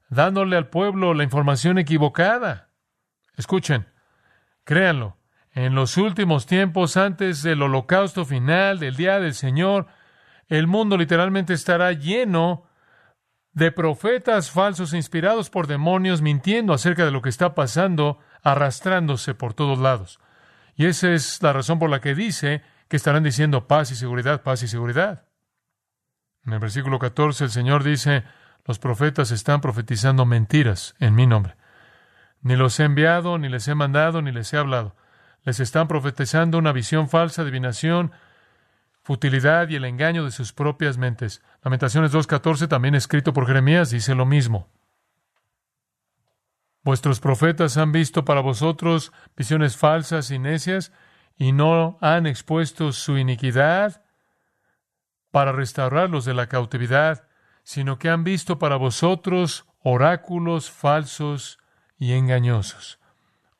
dándole 0.08 0.56
al 0.56 0.68
pueblo 0.68 1.14
la 1.14 1.24
información 1.24 1.78
equivocada. 1.78 2.70
Escuchen, 3.36 3.86
créanlo, 4.64 5.16
en 5.52 5.74
los 5.74 5.96
últimos 5.96 6.46
tiempos, 6.46 6.98
antes 6.98 7.42
del 7.42 7.62
holocausto 7.62 8.24
final, 8.24 8.78
del 8.78 8.96
día 8.96 9.20
del 9.20 9.34
Señor, 9.34 9.86
el 10.48 10.66
mundo 10.66 10.96
literalmente 10.96 11.54
estará 11.54 11.92
lleno 11.92 12.66
de 13.56 13.72
profetas 13.72 14.50
falsos 14.50 14.92
inspirados 14.92 15.48
por 15.48 15.66
demonios 15.66 16.20
mintiendo 16.20 16.74
acerca 16.74 17.06
de 17.06 17.10
lo 17.10 17.22
que 17.22 17.30
está 17.30 17.54
pasando, 17.54 18.18
arrastrándose 18.42 19.34
por 19.34 19.54
todos 19.54 19.78
lados. 19.78 20.20
Y 20.74 20.84
esa 20.84 21.08
es 21.12 21.42
la 21.42 21.54
razón 21.54 21.78
por 21.78 21.88
la 21.88 22.02
que 22.02 22.14
dice 22.14 22.60
que 22.88 22.96
estarán 22.96 23.22
diciendo 23.22 23.66
paz 23.66 23.90
y 23.90 23.94
seguridad, 23.94 24.42
paz 24.42 24.62
y 24.62 24.68
seguridad. 24.68 25.24
En 26.44 26.52
el 26.52 26.58
versículo 26.58 26.98
14 26.98 27.44
el 27.44 27.50
Señor 27.50 27.82
dice, 27.82 28.24
los 28.66 28.78
profetas 28.78 29.30
están 29.30 29.62
profetizando 29.62 30.26
mentiras 30.26 30.94
en 30.98 31.14
mi 31.14 31.26
nombre. 31.26 31.56
Ni 32.42 32.56
los 32.56 32.78
he 32.78 32.84
enviado, 32.84 33.38
ni 33.38 33.48
les 33.48 33.66
he 33.68 33.74
mandado, 33.74 34.20
ni 34.20 34.32
les 34.32 34.52
he 34.52 34.58
hablado. 34.58 34.96
Les 35.44 35.60
están 35.60 35.88
profetizando 35.88 36.58
una 36.58 36.72
visión 36.72 37.08
falsa, 37.08 37.40
adivinación, 37.40 38.12
futilidad 39.06 39.68
y 39.68 39.76
el 39.76 39.84
engaño 39.84 40.24
de 40.24 40.32
sus 40.32 40.52
propias 40.52 40.98
mentes. 40.98 41.40
Lamentaciones 41.62 42.12
2.14, 42.12 42.66
también 42.66 42.96
escrito 42.96 43.32
por 43.32 43.46
Jeremías, 43.46 43.90
dice 43.90 44.16
lo 44.16 44.26
mismo. 44.26 44.68
Vuestros 46.82 47.20
profetas 47.20 47.76
han 47.76 47.92
visto 47.92 48.24
para 48.24 48.40
vosotros 48.40 49.12
visiones 49.36 49.76
falsas 49.76 50.32
y 50.32 50.40
necias 50.40 50.90
y 51.36 51.52
no 51.52 51.98
han 52.00 52.26
expuesto 52.26 52.90
su 52.90 53.16
iniquidad 53.16 54.02
para 55.30 55.52
restaurarlos 55.52 56.24
de 56.24 56.34
la 56.34 56.48
cautividad, 56.48 57.28
sino 57.62 58.00
que 58.00 58.10
han 58.10 58.24
visto 58.24 58.58
para 58.58 58.74
vosotros 58.74 59.66
oráculos 59.84 60.72
falsos 60.72 61.60
y 61.96 62.14
engañosos. 62.14 62.98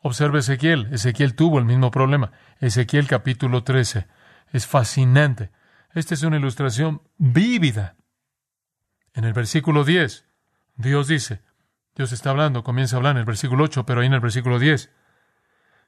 Observe 0.01 0.41
Ezequiel. 0.41 0.89
Ezequiel 0.93 1.37
tuvo 1.37 1.61
el 1.61 1.67
mismo 1.67 1.93
problema. 1.93 2.33
Ezequiel 2.59 3.07
capítulo 3.07 3.63
13. 3.63 4.09
Es 4.57 4.66
fascinante. 4.66 5.51
Esta 5.92 6.14
es 6.14 6.23
una 6.23 6.38
ilustración 6.38 7.03
vívida. 7.19 7.99
En 9.12 9.25
el 9.25 9.35
versículo 9.35 9.85
10, 9.85 10.27
Dios 10.77 11.09
dice, 11.09 11.42
Dios 11.95 12.11
está 12.12 12.31
hablando, 12.31 12.64
comienza 12.64 12.97
a 12.97 12.99
hablar 12.99 13.16
en 13.16 13.19
el 13.19 13.27
versículo 13.27 13.64
8, 13.64 13.85
pero 13.85 14.01
ahí 14.01 14.07
en 14.07 14.14
el 14.14 14.21
versículo 14.21 14.59
10. 14.59 14.90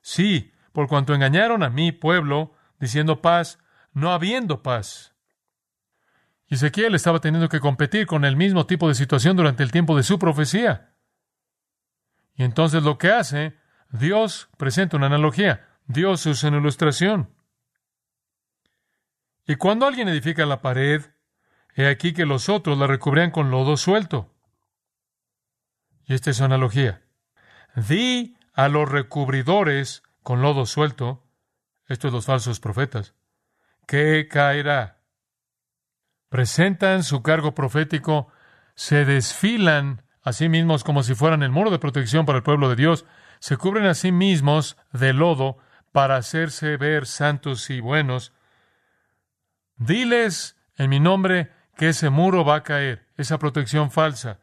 Sí, 0.02 0.52
por 0.72 0.87
cuanto 0.87 1.14
engañaron 1.14 1.62
a 1.62 1.70
mi 1.70 1.92
pueblo, 1.92 2.52
diciendo 2.78 3.22
paz, 3.22 3.59
no 3.94 4.12
habiendo 4.12 4.62
paz. 4.62 5.14
Ezequiel 6.48 6.94
estaba 6.94 7.20
teniendo 7.20 7.48
que 7.48 7.61
competir 7.61 8.07
con 8.07 8.26
el 8.26 8.37
mismo 8.37 8.66
tipo 8.66 8.87
de 8.87 8.94
situación 8.94 9.35
durante 9.35 9.62
el 9.62 9.72
tiempo 9.72 9.96
de 9.96 10.02
su 10.02 10.18
profecía. 10.18 10.92
Y 12.35 12.42
entonces 12.42 12.83
lo 12.83 12.98
que 12.98 13.12
hace, 13.12 13.57
Dios 13.88 14.50
presenta 14.59 14.98
una 14.98 15.07
analogía, 15.07 15.66
Dios 15.87 16.26
usa 16.26 16.50
una 16.50 16.59
ilustración. 16.59 17.38
Y 19.48 19.56
cuando 19.56 19.87
alguien 19.87 20.08
edifica 20.08 20.44
la 20.44 20.61
pared, 20.61 21.06
he 21.74 21.88
aquí 21.88 22.12
que 22.12 22.26
los 22.26 22.50
otros 22.50 22.76
la 22.76 22.87
recubrían 22.87 23.30
con 23.30 23.50
lodo 23.50 23.78
suelto. 23.78 24.30
Y 26.04 26.12
esta 26.12 26.30
es 26.30 26.37
su 26.37 26.44
analogía. 26.44 27.00
Di 27.74 28.37
a 28.52 28.68
los 28.68 28.87
recubridores 28.90 30.02
con 30.22 30.42
lodo 30.42 30.66
suelto, 30.66 31.24
estos 31.87 32.12
los 32.12 32.26
falsos 32.26 32.61
profetas, 32.61 33.14
que 33.87 34.28
caerá. 34.28 35.00
Presentan 36.28 37.02
su 37.02 37.22
cargo 37.22 37.54
profético, 37.54 38.28
se 38.74 39.06
desfilan 39.06 40.02
a 40.22 40.34
sí 40.34 40.50
mismos 40.50 40.84
como 40.84 41.02
si 41.02 41.14
fueran 41.14 41.42
el 41.42 41.52
muro 41.52 41.70
de 41.70 41.78
protección 41.78 42.26
para 42.26 42.37
el 42.37 42.44
pueblo 42.44 42.68
de 42.68 42.76
Dios, 42.76 43.06
se 43.38 43.56
cubren 43.56 43.87
a 43.87 43.94
sí 43.94 44.12
mismos 44.12 44.76
de 44.92 45.14
lodo 45.14 45.56
para 45.90 46.16
hacerse 46.16 46.76
ver 46.76 47.06
santos 47.06 47.70
y 47.70 47.80
buenos. 47.80 48.34
Diles 49.78 50.56
en 50.76 50.90
mi 50.90 51.00
nombre 51.00 51.50
que 51.76 51.90
ese 51.90 52.10
muro 52.10 52.44
va 52.44 52.56
a 52.56 52.62
caer, 52.64 53.06
esa 53.16 53.38
protección 53.38 53.90
falsa. 53.90 54.40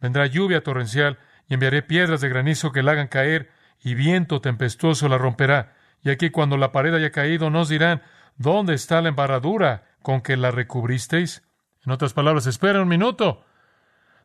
Vendrá 0.00 0.26
lluvia 0.26 0.62
torrencial 0.62 1.18
y 1.48 1.54
enviaré 1.54 1.82
piedras 1.82 2.20
de 2.20 2.28
granizo 2.28 2.70
que 2.70 2.82
la 2.82 2.92
hagan 2.92 3.08
caer 3.08 3.50
y 3.82 3.94
viento 3.94 4.40
tempestuoso 4.40 5.08
la 5.08 5.18
romperá. 5.18 5.74
Y 6.02 6.10
aquí 6.10 6.30
cuando 6.30 6.56
la 6.56 6.72
pared 6.72 6.94
haya 6.94 7.10
caído 7.10 7.50
nos 7.50 7.68
dirán, 7.68 8.02
¿dónde 8.36 8.74
está 8.74 9.00
la 9.00 9.08
embarradura 9.08 9.84
con 10.02 10.20
que 10.20 10.36
la 10.36 10.50
recubristeis? 10.50 11.42
En 11.84 11.92
otras 11.92 12.12
palabras, 12.12 12.46
espera 12.46 12.82
un 12.82 12.88
minuto. 12.88 13.44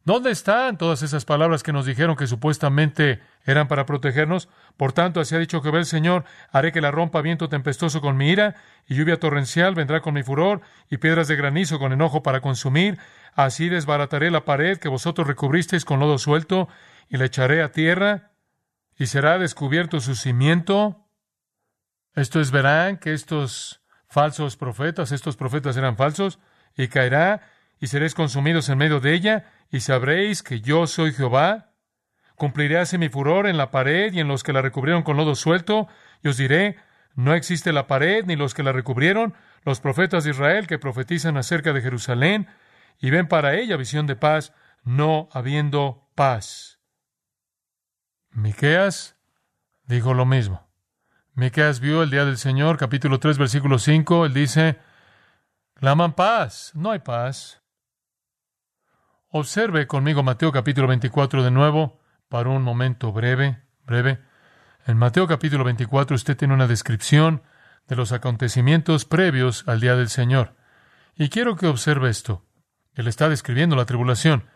¿Dónde 0.06 0.32
están 0.32 0.78
todas 0.78 1.02
esas 1.02 1.24
palabras 1.24 1.63
que 1.63 1.72
nos 1.72 1.86
dijeron 1.86 2.18
que 2.18 2.28
supuestamente 2.28 3.22
eran 3.46 3.70
para 3.70 3.86
protegernos? 3.86 4.50
Por 4.76 4.92
tanto, 4.92 5.22
así 5.22 5.34
ha 5.34 5.39
dicho 5.39 5.62
que 5.62 5.72
ve 5.72 5.80
el 5.80 5.86
Señor, 5.86 6.26
haré 6.52 6.74
que 6.74 6.82
la 6.82 6.92
rompa 6.92 7.22
viento 7.22 7.48
tempestuoso 7.48 8.02
con 8.02 8.18
mi 8.18 8.30
ira, 8.30 8.56
y 8.86 8.96
lluvia 8.96 9.18
torrencial 9.18 9.76
vendrá 9.76 10.02
con 10.02 10.13
mi 10.13 10.22
furor, 10.22 10.60
y 10.89 10.98
piedras 10.98 11.30
de 11.30 11.38
granizo 11.38 11.80
con 11.80 11.94
enojo 11.94 12.22
para 12.22 12.42
consumir. 12.42 13.00
Así 13.34 13.70
desbarataré 13.70 14.30
la 14.30 14.44
pared 14.44 14.78
que 14.78 14.89
vosotros 14.89 15.26
recubristeis 15.26 15.86
con 15.86 16.02
lodo 16.02 16.18
suelto, 16.18 16.68
y 17.08 17.16
la 17.16 17.26
echaré 17.26 17.63
a 17.63 17.72
tierra, 17.72 18.34
y 18.98 19.06
será 19.06 19.38
descubierto 19.38 20.02
su 20.02 20.16
cimiento. 20.16 21.08
Esto 22.13 22.42
es, 22.42 22.52
verán 22.52 22.98
que 22.98 23.13
estos 23.13 23.82
falsos 24.10 24.58
profetas, 24.58 25.13
estos 25.13 25.38
profetas 25.38 25.78
eran 25.78 25.96
falsos, 25.96 26.39
y 26.76 26.89
caerá, 26.89 27.42
y 27.80 27.88
seréis 27.88 28.16
consumidos 28.16 28.68
en 28.68 28.78
medio 28.78 29.00
de 29.00 29.13
ella, 29.13 29.46
y 29.71 29.80
sabréis 29.80 30.43
que 30.43 30.62
yo 30.62 30.88
soy 30.88 31.13
Jehová. 31.13 31.71
Cumpliré 32.36 32.78
así 32.78 32.97
mi 32.97 33.10
furor 33.10 33.47
en 33.47 33.58
la 33.58 33.71
pared 33.71 34.13
y 34.13 34.19
en 34.19 34.28
los 34.28 34.43
que 34.43 34.54
la 34.54 34.62
recubrieron 34.62 35.04
con 35.04 35.17
lodo 35.17 35.36
suelto, 35.36 35.88
y 36.21 36.30
os 36.30 36.38
diré, 36.38 36.78
no 37.15 37.34
existe 37.34 37.73
la 37.73 37.88
pared 37.88 38.26
ni 38.26 38.36
los 38.36 38.54
que 38.54 38.63
la 38.63 38.71
recubrieron, 38.71 39.34
los 39.63 39.80
profetas 39.80 40.23
de 40.23 40.32
Israel 40.32 40.67
que 40.67 40.80
profetizan 40.80 41.38
acerca 41.38 41.73
de 41.73 41.82
Jerusalén, 41.82 42.47
y 42.99 43.10
ven 43.10 43.28
para 43.28 43.56
ella 43.56 43.78
visión 43.78 44.08
de 44.08 44.15
paz, 44.15 44.54
no 44.84 45.30
habiendo 45.32 46.10
paz. 46.15 46.80
Miqueas 48.32 49.15
dijo 49.86 50.13
lo 50.13 50.26
mismo. 50.26 50.67
Miqueas 51.36 51.80
vio 51.80 52.04
el 52.04 52.10
día 52.10 52.26
del 52.26 52.38
Señor, 52.38 52.78
capítulo 52.78 53.19
3, 53.19 53.38
versículo 53.38 53.80
5, 53.80 54.26
él 54.26 54.34
dice, 54.34 54.80
claman 55.73 56.13
paz, 56.13 56.71
no 56.76 56.91
hay 56.91 56.99
paz. 56.99 57.62
Observe 59.36 59.88
conmigo 59.88 60.22
Mateo 60.22 60.52
capítulo 60.52 60.88
24 60.88 61.41
de 61.41 61.50
nuevo, 61.50 62.00
para 62.30 62.50
un 62.50 62.62
momento 62.62 63.12
breve, 63.12 63.63
breve. 63.84 64.19
En 64.86 64.96
Mateo 64.96 65.26
capítulo 65.26 65.63
24 65.63 66.15
usted 66.15 66.38
tiene 66.38 66.54
una 66.54 66.67
descripción 66.67 67.41
de 67.88 67.96
los 67.96 68.12
acontecimientos 68.12 69.06
previos 69.06 69.63
al 69.67 69.80
día 69.80 69.96
del 69.96 70.10
Señor. 70.10 70.56
Y 71.15 71.30
quiero 71.30 71.56
que 71.56 71.65
observe 71.65 72.12
esto. 72.12 72.46
Él 72.93 73.08
está 73.08 73.28
describiendo 73.28 73.76
la 73.76 73.86
tribulación. 73.86 74.52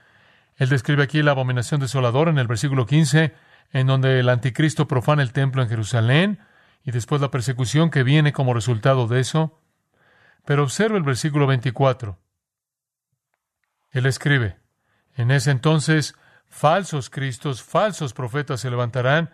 Él 0.58 0.70
describe 0.70 1.02
aquí 1.02 1.24
la 1.24 1.32
abominación 1.32 1.82
desoladora 1.82 2.30
en 2.30 2.38
el 2.38 2.46
versículo 2.46 2.86
15, 2.86 3.34
en 3.72 3.88
donde 3.88 4.20
el 4.20 4.30
anticristo 4.30 4.88
profana 4.88 5.24
el 5.24 5.34
templo 5.34 5.64
en 5.64 5.70
Jerusalén, 5.70 6.40
y 6.84 6.92
después 6.92 7.20
la 7.20 7.32
persecución 7.32 7.90
que 7.90 8.04
viene 8.04 8.32
como 8.32 8.54
resultado 8.54 9.08
de 9.08 9.22
eso. 9.22 9.60
Pero 10.46 10.62
observe 10.62 10.98
el 10.98 11.04
versículo 11.04 11.48
24. 11.48 12.20
Él 13.90 14.06
escribe, 14.06 14.67
en 15.18 15.32
ese 15.32 15.52
entonces, 15.52 16.16
falsos 16.48 17.10
cristos, 17.10 17.64
falsos 17.64 18.14
profetas 18.14 18.62
se 18.62 18.70
levantarán, 18.70 19.32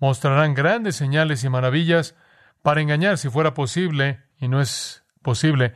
mostrarán 0.00 0.54
grandes 0.54 0.96
señales 0.96 1.44
y 1.44 1.48
maravillas 1.48 2.14
para 2.62 2.80
engañar, 2.80 3.16
si 3.16 3.30
fuera 3.30 3.54
posible, 3.54 4.22
y 4.38 4.48
no 4.48 4.60
es 4.60 5.04
posible, 5.22 5.74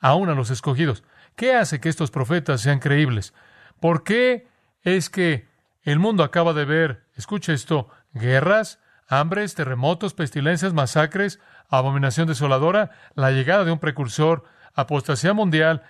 aún 0.00 0.30
a 0.30 0.34
los 0.34 0.50
escogidos. 0.50 1.04
¿Qué 1.36 1.54
hace 1.54 1.80
que 1.80 1.88
estos 1.88 2.10
profetas 2.10 2.62
sean 2.62 2.78
creíbles? 2.78 3.34
¿Por 3.78 4.04
qué 4.04 4.48
es 4.82 5.10
que 5.10 5.48
el 5.82 5.98
mundo 5.98 6.24
acaba 6.24 6.52
de 6.52 6.64
ver, 6.64 7.04
escucha 7.14 7.52
esto, 7.52 7.88
guerras, 8.12 8.78
hambres, 9.08 9.54
terremotos, 9.54 10.14
pestilencias, 10.14 10.72
masacres, 10.72 11.40
abominación 11.68 12.26
desoladora, 12.26 12.90
la 13.14 13.30
llegada 13.32 13.64
de 13.64 13.72
un 13.72 13.78
precursor, 13.78 14.44
apostasía 14.74 15.34
mundial, 15.34 15.82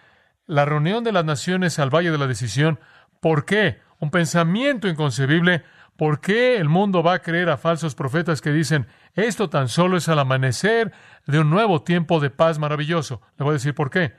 la 0.46 0.64
reunión 0.64 1.04
de 1.04 1.12
las 1.12 1.24
naciones 1.24 1.78
al 1.78 1.90
Valle 1.90 2.10
de 2.10 2.18
la 2.18 2.26
Decisión. 2.26 2.80
¿Por 3.20 3.44
qué? 3.44 3.80
Un 3.98 4.10
pensamiento 4.10 4.88
inconcebible. 4.88 5.64
¿Por 5.96 6.20
qué 6.20 6.56
el 6.56 6.68
mundo 6.68 7.02
va 7.02 7.14
a 7.14 7.18
creer 7.20 7.50
a 7.50 7.58
falsos 7.58 7.94
profetas 7.94 8.40
que 8.40 8.50
dicen, 8.50 8.86
esto 9.14 9.50
tan 9.50 9.68
solo 9.68 9.96
es 9.96 10.08
al 10.08 10.18
amanecer 10.18 10.92
de 11.26 11.38
un 11.38 11.50
nuevo 11.50 11.82
tiempo 11.82 12.18
de 12.18 12.30
paz 12.30 12.58
maravilloso? 12.58 13.20
Le 13.38 13.44
voy 13.44 13.52
a 13.52 13.54
decir 13.54 13.74
por 13.74 13.90
qué. 13.90 14.14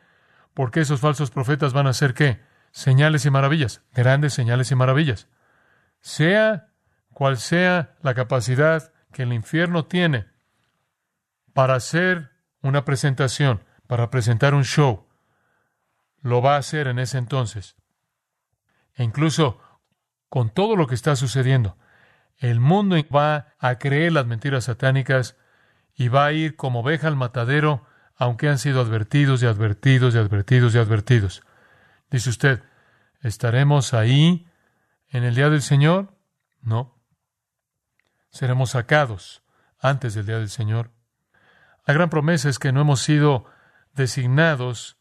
Porque 0.53 0.81
esos 0.81 0.99
falsos 0.99 1.31
profetas 1.31 1.73
van 1.73 1.87
a 1.87 1.91
hacer 1.91 2.13
qué? 2.13 2.41
Señales 2.71 3.25
y 3.25 3.31
maravillas, 3.31 3.81
grandes 3.93 4.33
señales 4.33 4.71
y 4.71 4.75
maravillas. 4.75 5.27
Sea 5.99 6.69
cual 7.11 7.37
sea 7.37 7.95
la 8.01 8.13
capacidad 8.13 8.93
que 9.11 9.23
el 9.23 9.33
infierno 9.33 9.85
tiene 9.85 10.27
para 11.53 11.75
hacer 11.75 12.31
una 12.61 12.85
presentación, 12.85 13.63
para 13.87 14.09
presentar 14.09 14.53
un 14.53 14.63
show, 14.63 15.07
lo 16.23 16.41
va 16.41 16.55
a 16.55 16.59
hacer 16.59 16.87
en 16.87 16.97
ese 16.97 17.19
entonces. 17.19 17.75
E 18.95 19.03
incluso 19.03 19.59
con 20.29 20.49
todo 20.49 20.75
lo 20.75 20.87
que 20.87 20.95
está 20.95 21.15
sucediendo, 21.15 21.77
el 22.37 22.59
mundo 22.59 22.95
va 23.15 23.53
a 23.59 23.77
creer 23.77 24.13
las 24.13 24.25
mentiras 24.25 24.63
satánicas 24.63 25.37
y 25.93 26.07
va 26.07 26.25
a 26.25 26.31
ir 26.31 26.55
como 26.55 26.79
oveja 26.79 27.07
al 27.07 27.15
matadero, 27.15 27.85
aunque 28.15 28.49
han 28.49 28.57
sido 28.57 28.81
advertidos 28.81 29.43
y 29.43 29.45
advertidos 29.45 30.15
y 30.15 30.17
advertidos 30.17 30.73
y 30.73 30.77
advertidos. 30.79 31.43
Dice 32.09 32.29
usted, 32.29 32.63
¿estaremos 33.21 33.93
ahí 33.93 34.47
en 35.09 35.23
el 35.23 35.35
día 35.35 35.49
del 35.49 35.61
Señor? 35.61 36.15
No. 36.61 36.97
Seremos 38.29 38.71
sacados 38.71 39.43
antes 39.79 40.13
del 40.15 40.25
día 40.25 40.39
del 40.39 40.49
Señor. 40.49 40.91
La 41.85 41.93
gran 41.93 42.09
promesa 42.09 42.49
es 42.49 42.59
que 42.59 42.71
no 42.71 42.81
hemos 42.81 43.01
sido 43.01 43.45
designados 43.93 44.97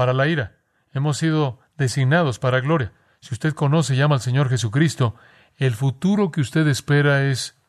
para 0.00 0.14
la 0.14 0.28
ira. 0.28 0.56
Hemos 0.94 1.18
sido 1.18 1.60
designados 1.76 2.38
para 2.38 2.60
gloria. 2.60 2.94
Si 3.20 3.34
usted 3.34 3.52
conoce 3.52 3.94
y 3.94 4.00
ama 4.00 4.14
al 4.14 4.22
Señor 4.22 4.48
Jesucristo, 4.48 5.14
el 5.58 5.74
futuro 5.74 6.30
que 6.30 6.40
usted 6.40 6.66
espera 6.68 7.24
es 7.24 7.60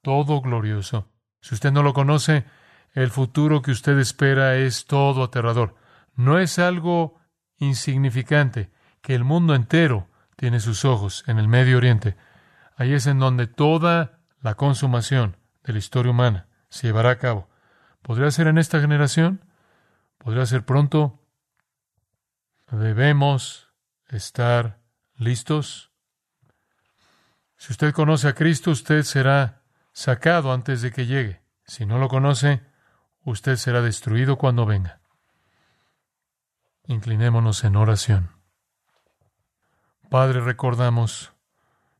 todo 0.00 0.40
glorioso. 0.40 1.10
Si 1.40 1.56
usted 1.56 1.72
no 1.72 1.82
lo 1.82 1.92
conoce, 1.92 2.44
el 2.92 3.10
futuro 3.10 3.62
que 3.62 3.72
usted 3.72 3.98
espera 3.98 4.54
es 4.54 4.84
todo 4.86 5.24
aterrador. 5.24 5.74
No 6.14 6.38
es 6.38 6.60
algo 6.60 7.18
insignificante 7.58 8.70
que 9.02 9.16
el 9.16 9.24
mundo 9.24 9.56
entero 9.56 10.08
tiene 10.36 10.60
sus 10.60 10.84
ojos 10.84 11.24
en 11.26 11.40
el 11.40 11.48
Medio 11.48 11.78
Oriente. 11.78 12.16
Ahí 12.76 12.92
es 12.92 13.08
en 13.08 13.18
donde 13.18 13.48
toda 13.48 14.20
la 14.40 14.54
consumación 14.54 15.36
de 15.64 15.72
la 15.72 15.80
historia 15.80 16.12
humana 16.12 16.46
se 16.68 16.86
llevará 16.86 17.10
a 17.10 17.18
cabo. 17.18 17.48
¿Podría 18.02 18.30
ser 18.30 18.46
en 18.46 18.58
esta 18.58 18.80
generación? 18.80 19.44
¿Podría 20.18 20.46
ser 20.46 20.64
pronto? 20.64 21.25
Debemos 22.70 23.70
estar 24.08 24.80
listos. 25.16 25.90
Si 27.56 27.72
usted 27.72 27.92
conoce 27.92 28.28
a 28.28 28.34
Cristo, 28.34 28.70
usted 28.70 29.02
será 29.02 29.62
sacado 29.92 30.52
antes 30.52 30.82
de 30.82 30.92
que 30.92 31.06
llegue. 31.06 31.42
Si 31.64 31.86
no 31.86 31.98
lo 31.98 32.08
conoce, 32.08 32.62
usted 33.24 33.56
será 33.56 33.82
destruido 33.82 34.36
cuando 34.36 34.66
venga. 34.66 35.00
Inclinémonos 36.86 37.64
en 37.64 37.76
oración. 37.76 38.30
Padre, 40.10 40.40
recordamos 40.40 41.32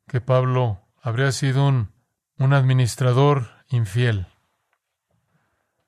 que 0.06 0.20
Pablo 0.20 0.80
habría 1.02 1.32
sido 1.32 1.66
un, 1.66 1.92
un 2.38 2.52
administrador 2.52 3.50
infiel 3.68 4.26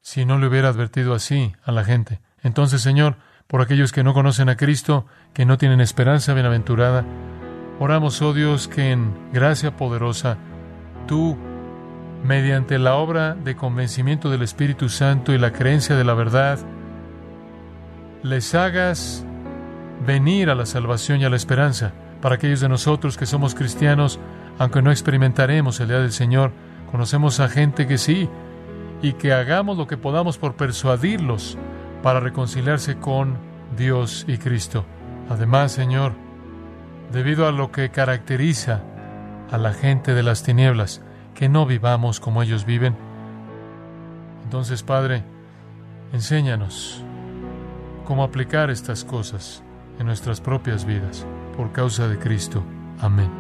si 0.09 0.25
no 0.25 0.39
le 0.39 0.47
hubiera 0.47 0.71
advertido 0.71 1.13
así 1.13 1.55
a 1.63 1.71
la 1.71 1.85
gente. 1.85 2.23
Entonces, 2.43 2.81
Señor, 2.81 3.19
por 3.49 3.63
aquellos 3.63 3.93
que 3.93 4.05
no 4.05 4.13
conocen 4.13 4.51
a 4.51 4.57
Cristo, 4.57 5.07
que 5.33 5.47
no 5.47 5.57
tienen 5.57 5.81
esperanza 5.81 6.35
bienaventurada. 6.35 7.05
Oramos, 7.81 8.21
oh 8.21 8.35
Dios, 8.35 8.69
que 8.69 8.93
en 8.93 9.15
gracia 9.33 9.75
poderosa 9.75 10.37
tú, 11.07 11.37
mediante 12.23 12.79
la 12.79 12.97
obra 12.97 13.35
de 13.35 13.57
convencimiento 13.57 14.29
del 14.29 14.43
Espíritu 14.43 14.91
Santo 14.91 15.33
y 15.33 15.39
la 15.39 15.53
creencia 15.53 15.97
de 15.97 16.05
la 16.05 16.13
verdad, 16.13 16.59
les 18.23 18.55
hagas 18.55 19.25
venir 20.07 20.51
a 20.51 20.55
la 20.55 20.67
salvación 20.67 21.23
y 21.23 21.25
a 21.25 21.31
la 21.31 21.37
esperanza. 21.37 21.95
Para 22.21 22.35
aquellos 22.35 22.61
de 22.61 22.69
nosotros 22.69 23.17
que 23.17 23.25
somos 23.25 23.55
cristianos, 23.55 24.21
aunque 24.59 24.83
no 24.83 24.91
experimentaremos 24.91 25.81
el 25.81 25.89
día 25.89 26.01
del 26.01 26.13
Señor, 26.13 26.53
conocemos 26.91 27.41
a 27.41 27.49
gente 27.49 27.87
que 27.87 27.97
sí, 27.97 28.29
y 29.01 29.15
que 29.15 29.33
hagamos 29.33 29.79
lo 29.79 29.87
que 29.87 29.97
podamos 29.97 30.37
por 30.37 30.57
persuadirlos 30.57 31.57
para 32.03 32.21
reconciliarse 32.21 32.99
con 32.99 33.39
Dios 33.77 34.25
y 34.29 34.39
Cristo. 34.39 34.85
Además, 35.29 35.73
Señor, 35.73 36.13
debido 37.13 37.47
a 37.47 37.53
lo 37.53 37.71
que 37.71 37.91
caracteriza 37.91 38.83
a 39.51 39.59
la 39.59 39.73
gente 39.73 40.15
de 40.15 40.23
las 40.23 40.43
tinieblas, 40.43 41.03
que 41.35 41.49
no 41.49 41.67
vivamos 41.67 42.21
como 42.21 42.43
ellos 42.43 42.65
viven. 42.65 42.97
Entonces, 44.45 44.83
Padre, 44.83 45.25
enséñanos 46.13 47.03
cómo 48.05 48.25
aplicar 48.25 48.71
estas 48.71 49.05
cosas 49.05 49.63
en 49.99 50.07
nuestras 50.07 50.41
propias 50.41 50.85
vidas, 50.85 51.27
por 51.57 51.73
causa 51.73 52.09
de 52.09 52.19
Cristo. 52.19 52.63
Amén. 53.01 53.31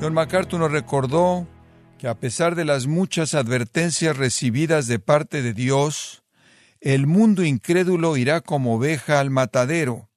John 0.00 0.14
MacArthur 0.14 0.60
nos 0.60 0.70
recordó 0.70 1.46
que 1.98 2.06
a 2.06 2.14
pesar 2.14 2.54
de 2.54 2.64
las 2.64 2.86
muchas 2.86 3.34
advertencias 3.34 4.16
recibidas 4.16 4.86
de 4.86 5.00
parte 5.00 5.42
de 5.42 5.52
Dios, 5.52 6.22
el 6.80 7.06
mundo 7.08 7.44
incrédulo 7.44 8.16
irá 8.16 8.40
como 8.40 8.76
oveja 8.76 9.18
al 9.18 9.30
matadero, 9.30 10.08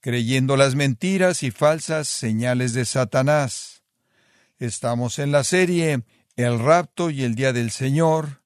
creyendo 0.00 0.56
las 0.56 0.74
mentiras 0.74 1.44
y 1.44 1.52
falsas 1.52 2.08
señales 2.08 2.72
de 2.72 2.84
Satanás. 2.84 3.84
Estamos 4.58 5.20
en 5.20 5.30
la 5.30 5.44
serie 5.44 6.02
El 6.34 6.58
rapto 6.58 7.08
y 7.08 7.22
el 7.22 7.36
día 7.36 7.52
del 7.52 7.70
Señor, 7.70 8.42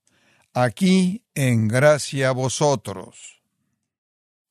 aquí 0.53 1.25
en 1.35 1.69
gracia 1.69 2.29
a 2.29 2.33
vosotros. 2.33 3.43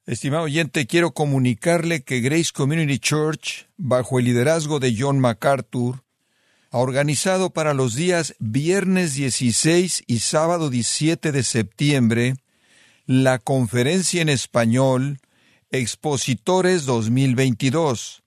Estimado 0.07 0.43
oyente, 0.43 0.87
quiero 0.87 1.11
comunicarle 1.11 2.03
que 2.03 2.21
Grace 2.21 2.51
Community 2.53 2.97
Church, 2.97 3.67
bajo 3.77 4.19
el 4.19 4.25
liderazgo 4.25 4.79
de 4.79 4.95
John 4.97 5.19
MacArthur, 5.19 6.04
organizado 6.79 7.51
para 7.51 7.73
los 7.73 7.95
días 7.95 8.35
viernes 8.39 9.13
16 9.13 10.03
y 10.07 10.19
sábado 10.19 10.69
17 10.69 11.31
de 11.31 11.43
septiembre 11.43 12.35
la 13.05 13.39
conferencia 13.39 14.21
en 14.21 14.29
español 14.29 15.19
Expositores 15.71 16.85
2022. 16.85 18.23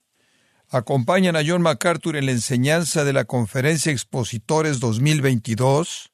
Acompañan 0.71 1.37
a 1.37 1.43
John 1.47 1.63
MacArthur 1.63 2.17
en 2.17 2.27
la 2.27 2.33
enseñanza 2.33 3.05
de 3.05 3.13
la 3.13 3.25
conferencia 3.25 3.93
Expositores 3.93 4.81
2022 4.81 6.13